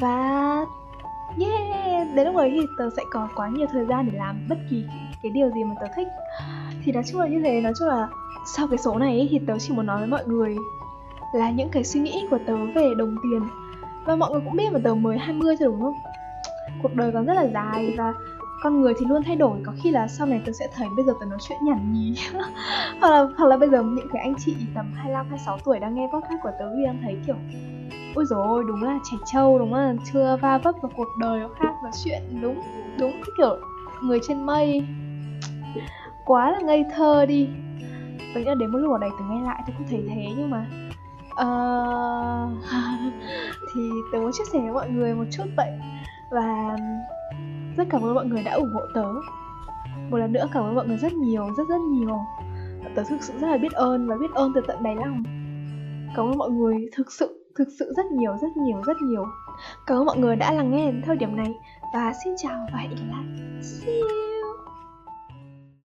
Và 0.00 0.64
yeah 1.40 2.14
đến 2.14 2.26
lúc 2.26 2.36
ấy 2.36 2.50
thì 2.50 2.66
tớ 2.78 2.90
sẽ 2.96 3.02
có 3.10 3.28
quá 3.36 3.48
nhiều 3.48 3.66
thời 3.72 3.84
gian 3.84 4.08
để 4.12 4.18
làm 4.18 4.46
bất 4.48 4.58
kỳ 4.70 4.84
cái, 5.22 5.32
điều 5.34 5.50
gì 5.50 5.64
mà 5.64 5.74
tớ 5.80 5.86
thích. 5.96 6.08
Thì 6.84 6.92
nói 6.92 7.02
chung 7.06 7.20
là 7.20 7.28
như 7.28 7.40
thế 7.44 7.60
nói 7.60 7.72
chung 7.78 7.88
là 7.88 8.08
sau 8.56 8.66
cái 8.68 8.78
số 8.78 8.98
này 8.98 9.28
thì 9.30 9.40
tớ 9.46 9.58
chỉ 9.58 9.74
muốn 9.74 9.86
nói 9.86 9.98
với 9.98 10.08
mọi 10.08 10.26
người 10.26 10.56
là 11.34 11.50
những 11.50 11.68
cái 11.68 11.84
suy 11.84 12.00
nghĩ 12.00 12.26
của 12.30 12.38
tớ 12.46 12.56
về 12.74 12.94
đồng 12.98 13.16
tiền 13.22 13.42
và 14.06 14.16
mọi 14.16 14.30
người 14.32 14.40
cũng 14.44 14.56
biết 14.56 14.72
mà 14.72 14.80
tớ 14.84 14.94
mới 14.94 15.18
20 15.18 15.56
thôi, 15.60 15.68
đúng 15.68 15.80
không? 15.80 15.94
Cuộc 16.82 16.94
đời 16.94 17.12
còn 17.12 17.26
rất 17.26 17.34
là 17.34 17.46
dài 17.54 17.94
và 17.98 18.14
con 18.62 18.80
người 18.80 18.94
thì 18.98 19.06
luôn 19.06 19.22
thay 19.22 19.36
đổi. 19.36 19.58
Có 19.64 19.72
khi 19.82 19.90
là 19.90 20.08
sau 20.08 20.26
này 20.26 20.40
tớ 20.46 20.52
sẽ 20.52 20.68
thấy 20.74 20.88
bây 20.96 21.04
giờ 21.04 21.12
tớ 21.20 21.26
nói 21.26 21.38
chuyện 21.48 21.58
nhảm 21.62 21.92
nhí. 21.92 22.14
Hoặc 23.00 23.10
là 23.10 23.26
hoặc 23.36 23.46
là 23.46 23.56
bây 23.56 23.68
giờ 23.68 23.82
những 23.82 24.08
cái 24.12 24.22
anh 24.22 24.34
chị 24.38 24.56
tầm 24.74 24.92
25 24.94 25.26
26 25.28 25.58
tuổi 25.64 25.78
đang 25.78 25.94
nghe 25.94 26.08
podcast 26.12 26.42
của 26.42 26.50
tớ 26.58 26.72
thì 26.76 26.84
đang 26.84 26.98
thấy 27.02 27.16
kiểu, 27.26 27.36
ôi 28.14 28.24
rồi 28.24 28.64
đúng 28.68 28.82
là 28.82 28.98
trẻ 29.10 29.16
trâu, 29.32 29.58
đúng 29.58 29.74
là 29.74 29.94
chưa 30.12 30.38
va 30.42 30.58
vấp 30.58 30.74
vào 30.82 30.92
cuộc 30.96 31.08
đời 31.20 31.40
nó 31.40 31.48
khác 31.60 31.74
và 31.82 31.90
chuyện 32.04 32.22
đúng 32.42 32.62
đúng 32.98 33.12
kiểu 33.38 33.56
người 34.02 34.20
trên 34.28 34.46
mây. 34.46 34.82
Quá 36.24 36.50
là 36.50 36.60
ngây 36.60 36.84
thơ 36.96 37.26
đi. 37.26 37.48
Tớ 38.34 38.40
nghĩ 38.40 38.46
là 38.46 38.54
đến 38.54 38.70
một 38.70 38.78
lúc 38.78 38.92
ở 38.92 38.98
đây 38.98 39.10
tớ 39.18 39.24
nghe 39.30 39.42
lại 39.42 39.62
tớ 39.66 39.72
cũng 39.78 39.86
thấy 39.90 40.04
thế, 40.08 40.26
nhưng 40.36 40.50
mà 40.50 40.66
uh, 41.40 42.52
thì 43.74 43.90
tớ 44.12 44.18
muốn 44.18 44.30
chia 44.32 44.44
sẻ 44.52 44.58
với 44.58 44.72
mọi 44.72 44.90
người 44.90 45.14
một 45.14 45.24
chút 45.30 45.44
vậy. 45.56 45.70
Và 46.30 46.76
rất 47.76 47.86
cảm 47.90 48.02
ơn 48.02 48.14
mọi 48.14 48.26
người 48.26 48.42
đã 48.42 48.52
ủng 48.52 48.72
hộ 48.74 48.80
tớ. 48.94 49.06
Một 50.10 50.16
lần 50.16 50.32
nữa 50.32 50.46
cảm 50.52 50.64
ơn 50.64 50.74
mọi 50.74 50.86
người 50.86 50.96
rất 50.96 51.12
nhiều 51.12 51.46
rất 51.56 51.68
rất 51.68 51.80
nhiều. 51.80 52.18
Tớ 52.94 53.02
thực 53.08 53.22
sự 53.22 53.32
rất 53.40 53.48
là 53.48 53.56
biết 53.56 53.72
ơn 53.72 54.08
và 54.08 54.16
biết 54.20 54.30
ơn 54.34 54.52
từ 54.54 54.60
tận 54.66 54.82
đáy 54.82 54.96
lòng. 54.96 55.22
Cảm 56.16 56.26
ơn 56.26 56.38
mọi 56.38 56.50
người 56.50 56.88
thực 56.92 57.12
sự 57.12 57.46
thực 57.58 57.68
sự 57.78 57.92
rất 57.96 58.06
nhiều 58.06 58.36
rất 58.40 58.56
nhiều 58.56 58.82
rất 58.86 58.96
nhiều. 59.02 59.24
Cảm 59.86 59.98
ơn 59.98 60.04
mọi 60.04 60.18
người 60.18 60.36
đã 60.36 60.52
lắng 60.52 60.70
nghe 60.70 60.86
đến 60.86 61.02
thời 61.06 61.16
điểm 61.16 61.36
này. 61.36 61.54
Và 61.94 62.12
xin 62.24 62.34
chào 62.36 62.66
và 62.72 62.78
hẹn 62.78 62.90
gặp 62.90 63.04
lại. 63.10 63.24
See 63.62 64.00
you! 64.00 64.35